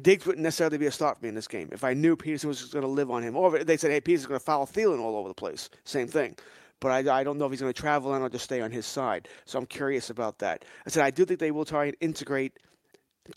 [0.00, 1.70] Diggs wouldn't necessarily be a start for me in this game.
[1.72, 4.28] If I knew Peterson was going to live on him, or they said, hey, Peterson's
[4.28, 6.36] going to foul Thielen all over the place, same thing.
[6.80, 8.70] But I, I don't know if he's going to travel in or just stay on
[8.70, 9.28] his side.
[9.46, 10.64] So I'm curious about that.
[10.86, 12.58] I said I do think they will try and integrate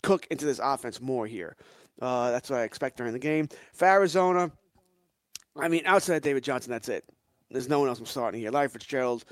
[0.02, 1.56] Cook into this offense more here.
[2.00, 3.48] Uh, that's what I expect during the game.
[3.72, 4.50] For Arizona,
[5.56, 7.04] I mean, outside of David Johnson, that's it.
[7.50, 8.50] There's no one else I'm starting here.
[8.50, 9.24] Larry Fitzgerald,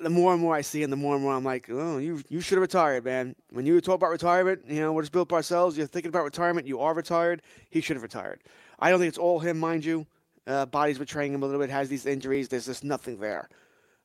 [0.00, 2.22] the more and more I see him, the more and more I'm like, oh, you
[2.28, 3.36] you should have retired, man.
[3.50, 5.76] When you were talk about retirement, you know, we're just Bill Parcells.
[5.76, 6.66] You're thinking about retirement.
[6.66, 7.42] You are retired.
[7.68, 8.42] He should have retired.
[8.78, 10.06] I don't think it's all him, mind you.
[10.46, 11.70] Uh, body's betraying him a little bit.
[11.70, 12.48] Has these injuries.
[12.48, 13.48] There's just nothing there.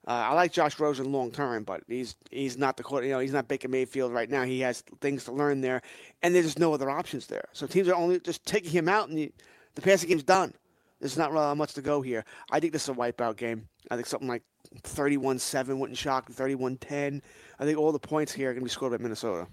[0.07, 3.33] Uh, I like Josh Rosen long term, but he's he's not the you know he's
[3.33, 4.43] not Baker Mayfield right now.
[4.43, 5.81] He has things to learn there,
[6.21, 7.47] and there's just no other options there.
[7.53, 9.31] So teams are only just taking him out, and
[9.73, 10.53] the passing game's done.
[10.99, 12.23] There's not really much to go here.
[12.51, 13.67] I think this is a wipeout game.
[13.89, 14.43] I think something like
[14.83, 16.35] 31-7 wouldn't shock me.
[16.35, 17.21] 31-10.
[17.59, 19.47] I think all the points here are going to be scored by Minnesota.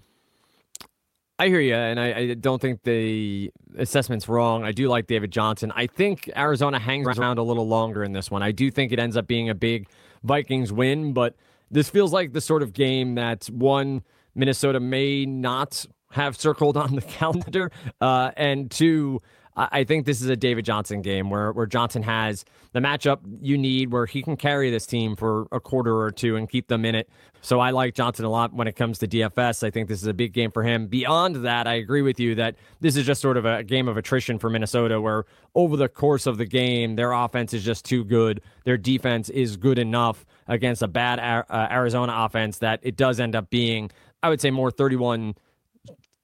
[1.39, 4.63] I hear you, and I, I, don't think the assessment's wrong.
[4.63, 5.73] I do like David Johnson.
[5.75, 8.43] I think Arizona hangs around a little longer in this one.
[8.43, 9.89] I do think it ends up being a big
[10.23, 11.35] Vikings win, but
[11.71, 14.03] this feels like the sort of game that one
[14.35, 19.19] Minnesota may not have circled on the calendar, uh, and two
[19.55, 23.57] I think this is a David Johnson game where, where Johnson has the matchup you
[23.57, 26.85] need where he can carry this team for a quarter or two and keep them
[26.85, 27.07] in it.
[27.41, 29.63] So I like Johnson a lot when it comes to DFS.
[29.63, 30.87] I think this is a big game for him.
[30.87, 33.95] Beyond that, I agree with you that this is just sort of a game of
[33.95, 38.03] attrition for Minnesota where over the course of the game, their offense is just too
[38.03, 38.41] good.
[38.63, 43.35] Their defense is good enough against a bad uh, Arizona offense that it does end
[43.35, 43.91] up being,
[44.23, 45.35] I would say, more 31-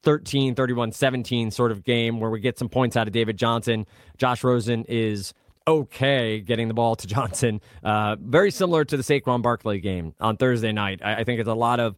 [0.10, 3.86] 13, 31, 17 sort of game where we get some points out of David Johnson.
[4.18, 5.36] Josh Rosen is
[5.68, 7.62] okay getting the ball to Johnson.
[7.84, 11.02] Uh, very similar to the Saquon Barkley game on Thursday night.
[11.04, 11.96] I, I think it's a lot of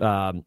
[0.00, 0.44] um,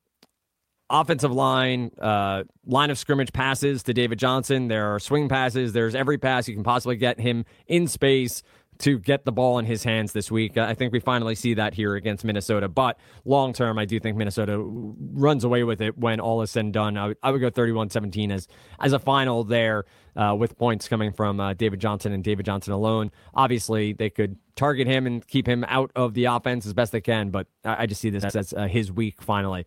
[0.89, 4.69] offensive line, uh, line of scrimmage passes to David Johnson.
[4.69, 5.73] There are swing passes.
[5.73, 8.41] There's every pass you can possibly get him in space
[8.79, 10.57] to get the ball in his hands this week.
[10.57, 12.69] I think we finally see that here against Minnesota.
[12.69, 16.65] But long term, I do think Minnesota runs away with it when all is said
[16.65, 16.97] and done.
[16.97, 18.47] I would, would go 31 17 as,
[18.79, 22.71] as a final there uh, with points coming from uh, David Johnson and David Johnson
[22.71, 23.11] alone.
[23.33, 27.01] Obviously, they could target him and keep him out of the offense as best they
[27.01, 29.65] can, but I, I just see this as uh, his week finally.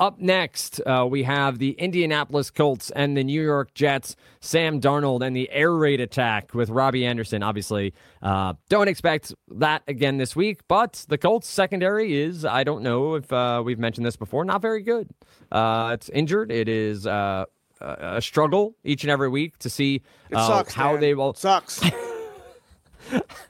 [0.00, 4.16] Up next, uh, we have the Indianapolis Colts and the New York Jets.
[4.40, 7.42] Sam Darnold and the air raid attack with Robbie Anderson.
[7.42, 7.92] Obviously,
[8.22, 13.16] uh, don't expect that again this week, but the Colts secondary is, I don't know
[13.16, 15.10] if uh, we've mentioned this before, not very good.
[15.52, 16.50] Uh, it's injured.
[16.50, 17.44] It is uh,
[17.82, 20.00] a struggle each and every week to see
[20.32, 21.00] uh, sucks, how man.
[21.02, 21.30] they will.
[21.30, 21.82] It sucks.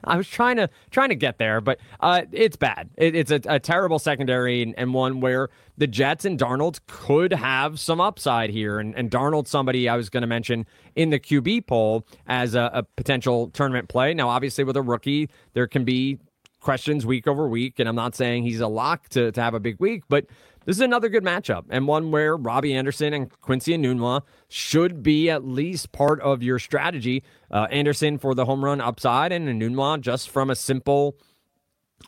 [0.03, 2.89] I was trying to trying to get there, but uh, it's bad.
[2.97, 7.33] It, it's a, a, terrible secondary and, and, one where the Jets and Darnold could
[7.33, 8.79] have some upside here.
[8.79, 12.69] And, and Darnold, somebody I was going to mention in the QB poll as a,
[12.73, 14.13] a potential tournament play.
[14.13, 16.19] Now, obviously, with a rookie, there can be
[16.59, 19.59] questions week over week, and I'm not saying he's a lock to, to have a
[19.59, 20.25] big week, but
[20.65, 25.29] this is another good matchup and one where Robbie Anderson and Quincy Enunwa should be
[25.29, 27.23] at least part of your strategy.
[27.49, 31.15] Uh, Anderson for the home run upside and Enunwa just from a simple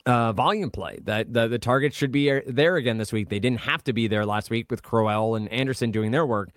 [0.06, 1.00] uh, volume play.
[1.04, 3.30] That the, the targets should be there again this week.
[3.30, 6.50] They didn't have to be there last week with Crowell and Anderson doing their work.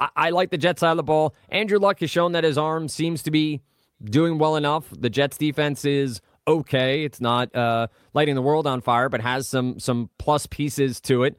[0.00, 1.34] I, I like the Jets side of the ball.
[1.48, 3.62] Andrew Luck has shown that his arm seems to be
[4.04, 4.86] doing well enough.
[4.90, 7.04] The Jets defense is okay.
[7.04, 11.24] It's not uh, lighting the world on fire, but has some some plus pieces to
[11.24, 11.38] it.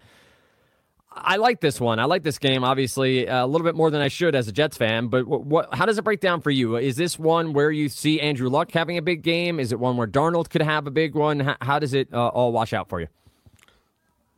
[1.24, 2.00] I like this one.
[2.00, 4.78] I like this game, obviously, a little bit more than I should as a Jets
[4.78, 5.08] fan.
[5.08, 6.76] But what, what, how does it break down for you?
[6.76, 9.60] Is this one where you see Andrew Luck having a big game?
[9.60, 11.40] Is it one where Darnold could have a big one?
[11.40, 13.08] How, how does it uh, all wash out for you?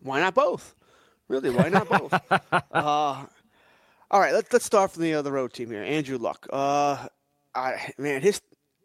[0.02, 0.74] Why not both?
[1.28, 2.14] Really, why not both?
[2.72, 3.26] uh,
[4.12, 5.84] all right, let's let's start from the other road team here.
[5.84, 6.48] Andrew Luck.
[6.52, 7.08] Uh,
[7.54, 8.42] I, man, his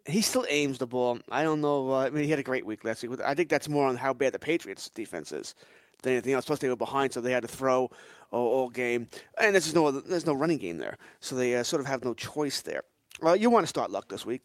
[0.07, 1.19] he still aims the ball.
[1.31, 1.93] I don't know.
[1.93, 3.21] Uh, I mean, he had a great week last week.
[3.25, 5.55] I think that's more on how bad the Patriots' defense is
[6.03, 6.45] than anything else.
[6.45, 7.91] Plus, they were behind, so they had to throw
[8.31, 9.09] all, all game.
[9.41, 12.15] And there's no there's no running game there, so they uh, sort of have no
[12.15, 12.83] choice there.
[13.21, 14.45] Well, you want to start luck this week.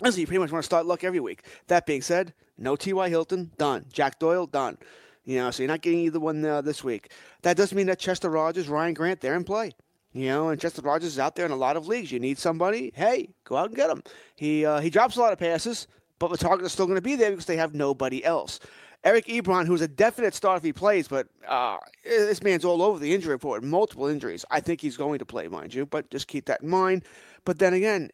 [0.00, 1.42] Listen, you pretty much want to start luck every week.
[1.68, 3.08] That being said, no T.Y.
[3.08, 3.86] Hilton, done.
[3.90, 4.76] Jack Doyle, done.
[5.24, 7.10] You know, so you're not getting either one uh, this week.
[7.42, 9.72] That doesn't mean that Chester Rogers, Ryan Grant, they're in play.
[10.16, 12.10] You know, and Chester Rogers is out there in a lot of leagues.
[12.10, 14.02] You need somebody, hey, go out and get him.
[14.34, 15.88] He uh, he drops a lot of passes,
[16.18, 18.58] but the target is still going to be there because they have nobody else.
[19.04, 22.98] Eric Ebron, who's a definite start if he plays, but uh, this man's all over
[22.98, 24.44] the injury report, multiple injuries.
[24.50, 27.04] I think he's going to play, mind you, but just keep that in mind.
[27.44, 28.10] But then again,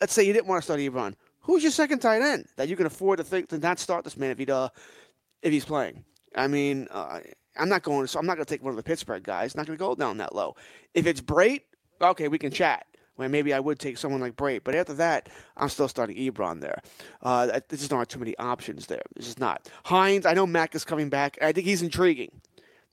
[0.00, 1.14] let's say you didn't want to start Ebron.
[1.42, 4.16] Who's your second tight end that you can afford to think to not start this
[4.16, 4.70] man if he uh,
[5.42, 6.02] if he's playing?
[6.34, 7.20] I mean, uh,
[7.56, 8.06] I'm not going.
[8.06, 9.54] So I'm not going to take one of the Pittsburgh guys.
[9.56, 10.56] Not going to go down that low.
[10.94, 11.62] If it's Brate,
[12.00, 12.86] okay, we can chat.
[13.16, 16.60] Well, maybe I would take someone like Brate, but after that, I'm still starting Ebron
[16.60, 16.80] there.
[17.20, 19.02] Uh, there's just not too many options there.
[19.14, 19.68] This is not.
[19.84, 21.36] Hines, I know Mack is coming back.
[21.42, 22.40] I think he's intriguing.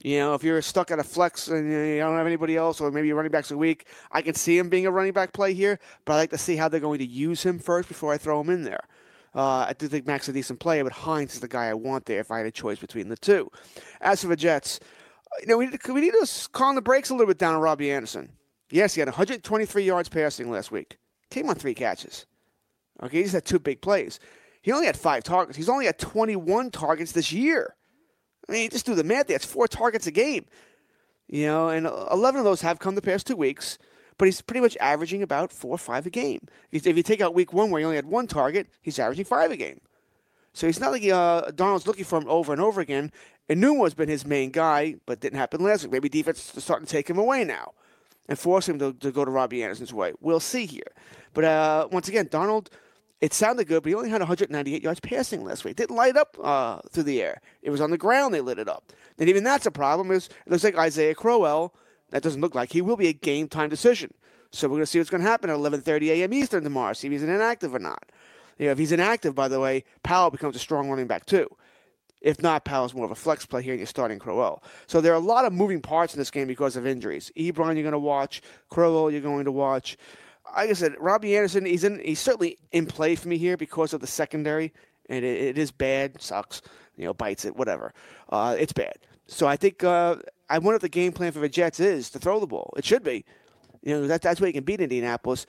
[0.04, 2.92] You know, if you're stuck at a flex and you don't have anybody else, or
[2.92, 5.54] maybe your running back's a week, I can see him being a running back play
[5.54, 8.18] here, but I like to see how they're going to use him first before I
[8.18, 8.84] throw him in there.
[9.40, 12.06] Uh, I do think Mack's a decent player, but Hines is the guy I want
[12.06, 13.50] there if I had a choice between the two.
[14.02, 14.82] As for the Jets,
[15.40, 17.56] you know, we need to, we need to calm the brakes a little bit down
[17.56, 18.34] on Robbie Anderson.
[18.70, 20.98] Yes, he had 123 yards passing last week.
[21.32, 22.26] Came on three catches.
[23.02, 24.20] Okay, he just had two big plays.
[24.62, 25.56] He only had five targets.
[25.56, 27.78] He's only had 21 targets this year.
[28.50, 29.28] I mean, just do the math.
[29.28, 30.48] That's four targets a game.
[31.30, 33.78] You know, and 11 of those have come the past two weeks,
[34.20, 36.42] but he's pretty much averaging about four or five a game.
[36.72, 39.50] If you take out week one where he only had one target, he's averaging five
[39.50, 39.80] a game.
[40.54, 43.14] So he's not like uh, Darnold's looking for him over and over again.
[43.48, 45.94] And Enunwa's been his main guy, but didn't happen last week.
[45.94, 47.72] Maybe defense is starting to take him away now
[48.28, 50.14] and force him to, to go to Robbie Anderson's way.
[50.20, 50.92] We'll see here.
[51.34, 52.70] But uh, once again, Donald,
[53.22, 55.78] it sounded good, but he only had 198 yards passing last week.
[55.78, 57.40] Didn't light up uh, through the air.
[57.62, 58.92] It was on the ground they lit it up.
[59.18, 60.12] And even that's a problem.
[60.12, 61.74] It looks like Isaiah Crowell.
[62.12, 64.14] That doesn't look like he will be a game time decision.
[64.52, 66.34] So we're going to see what's going to happen at 11:30 a.m.
[66.34, 66.94] Eastern tomorrow.
[66.94, 68.04] See if he's inactive or not.
[68.58, 71.48] You know, if he's inactive, by the way, Powell becomes a strong running back too.
[72.22, 74.62] If not, Powell's more of a flex play here, and you're starting Crowell.
[74.88, 77.32] So there are a lot of moving parts in this game because of injuries.
[77.38, 78.42] Ebron, you're going to watch.
[78.70, 79.98] Crowell, you're going to watch.
[80.54, 82.00] Like I said, Robbie Anderson, he's in.
[82.00, 84.74] He's certainly in play for me here because of the secondary,
[85.08, 86.22] and it, it is bad.
[86.22, 86.62] Sucks.
[86.98, 87.56] You know, bites it.
[87.56, 87.94] Whatever.
[88.28, 88.98] Uh, it's bad.
[89.30, 90.18] So I think uh,
[90.50, 92.74] I wonder if the game plan for the Jets is to throw the ball.
[92.76, 93.26] It should be.
[93.84, 95.46] You know, that, that's where you can beat Indianapolis.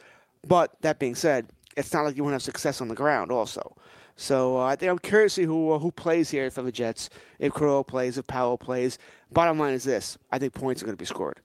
[0.46, 3.74] But that being said, it's not like you won't have success on the ground also.
[4.16, 6.70] So uh, I think I'm curious to see who uh, who plays here for the
[6.70, 7.08] Jets.
[7.38, 8.98] If Crow plays, if Powell plays.
[9.32, 11.40] Bottom line is this: I think points are going to be scored.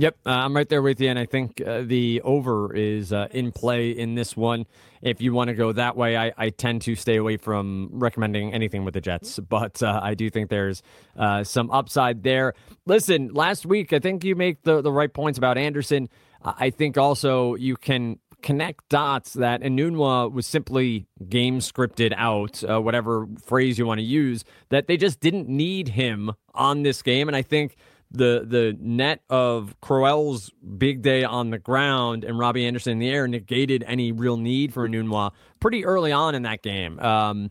[0.00, 3.28] Yep, uh, I'm right there with you, and I think uh, the over is uh,
[3.32, 4.64] in play in this one.
[5.02, 8.54] If you want to go that way, I, I, tend to stay away from recommending
[8.54, 10.82] anything with the Jets, but uh, I do think there's
[11.18, 12.54] uh, some upside there.
[12.86, 16.08] Listen, last week I think you make the the right points about Anderson.
[16.42, 22.80] I think also you can connect dots that Enunwa was simply game scripted out, uh,
[22.80, 27.28] whatever phrase you want to use, that they just didn't need him on this game.
[27.28, 27.76] And I think
[28.10, 33.08] the the net of Crowell's big day on the ground and Robbie Anderson in the
[33.08, 36.98] air negated any real need for Enunwa pretty early on in that game.
[37.00, 37.50] Um,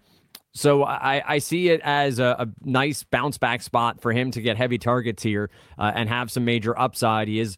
[0.51, 4.41] so I, I see it as a, a, nice bounce back spot for him to
[4.41, 7.27] get heavy targets here uh, and have some major upside.
[7.27, 7.57] He is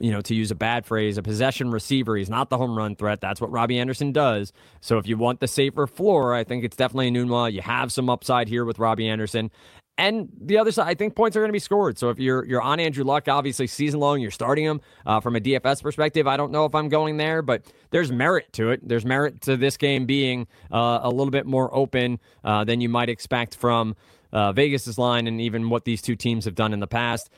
[0.00, 2.16] you know, to use a bad phrase, a possession receiver.
[2.16, 3.20] He's not the home run threat.
[3.20, 4.52] That's what Robbie Anderson does.
[4.80, 7.52] So if you want the safer floor, I think it's definitely Enunwa.
[7.52, 9.50] You have some upside here with Robbie Anderson.
[9.98, 11.98] And the other side, I think points are going to be scored.
[11.98, 15.34] So if you're you're on Andrew Luck, obviously season long, you're starting him uh, from
[15.34, 16.28] a DFS perspective.
[16.28, 18.86] I don't know if I'm going there, but there's merit to it.
[18.86, 22.88] There's merit to this game being uh, a little bit more open uh, than you
[22.88, 23.96] might expect from
[24.32, 27.28] uh, Vegas's line and even what these two teams have done in the past.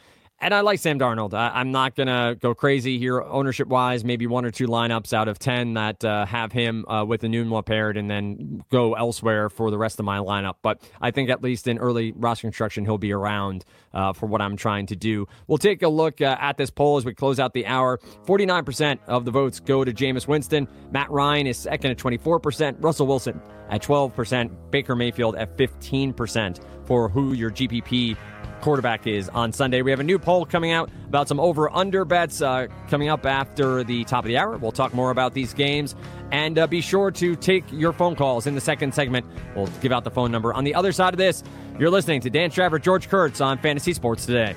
[0.42, 1.34] And I like Sam Darnold.
[1.34, 4.04] I, am not going to go crazy here ownership wise.
[4.06, 7.26] Maybe one or two lineups out of 10 that uh, have him uh, with the
[7.26, 10.54] Enunwa paired and then go elsewhere for the rest of my lineup.
[10.62, 14.40] But I think at least in early roster construction, he'll be around uh, for what
[14.40, 15.28] I'm trying to do.
[15.46, 17.98] We'll take a look uh, at this poll as we close out the hour.
[18.26, 20.66] 49% of the votes go to Jameis Winston.
[20.90, 22.82] Matt Ryan is second at 24%.
[22.82, 24.50] Russell Wilson at 12%.
[24.70, 28.16] Baker Mayfield at 15% for who your GPP
[28.60, 29.82] quarterback is on Sunday.
[29.82, 33.26] We have a new poll coming out about some over under bets uh, coming up
[33.26, 34.56] after the top of the hour.
[34.56, 35.94] We'll talk more about these games.
[36.32, 39.26] And uh, be sure to take your phone calls in the second segment.
[39.56, 41.42] We'll give out the phone number on the other side of this.
[41.78, 44.54] You're listening to Dan Strafford, George Kurtz on Fantasy Sports Today.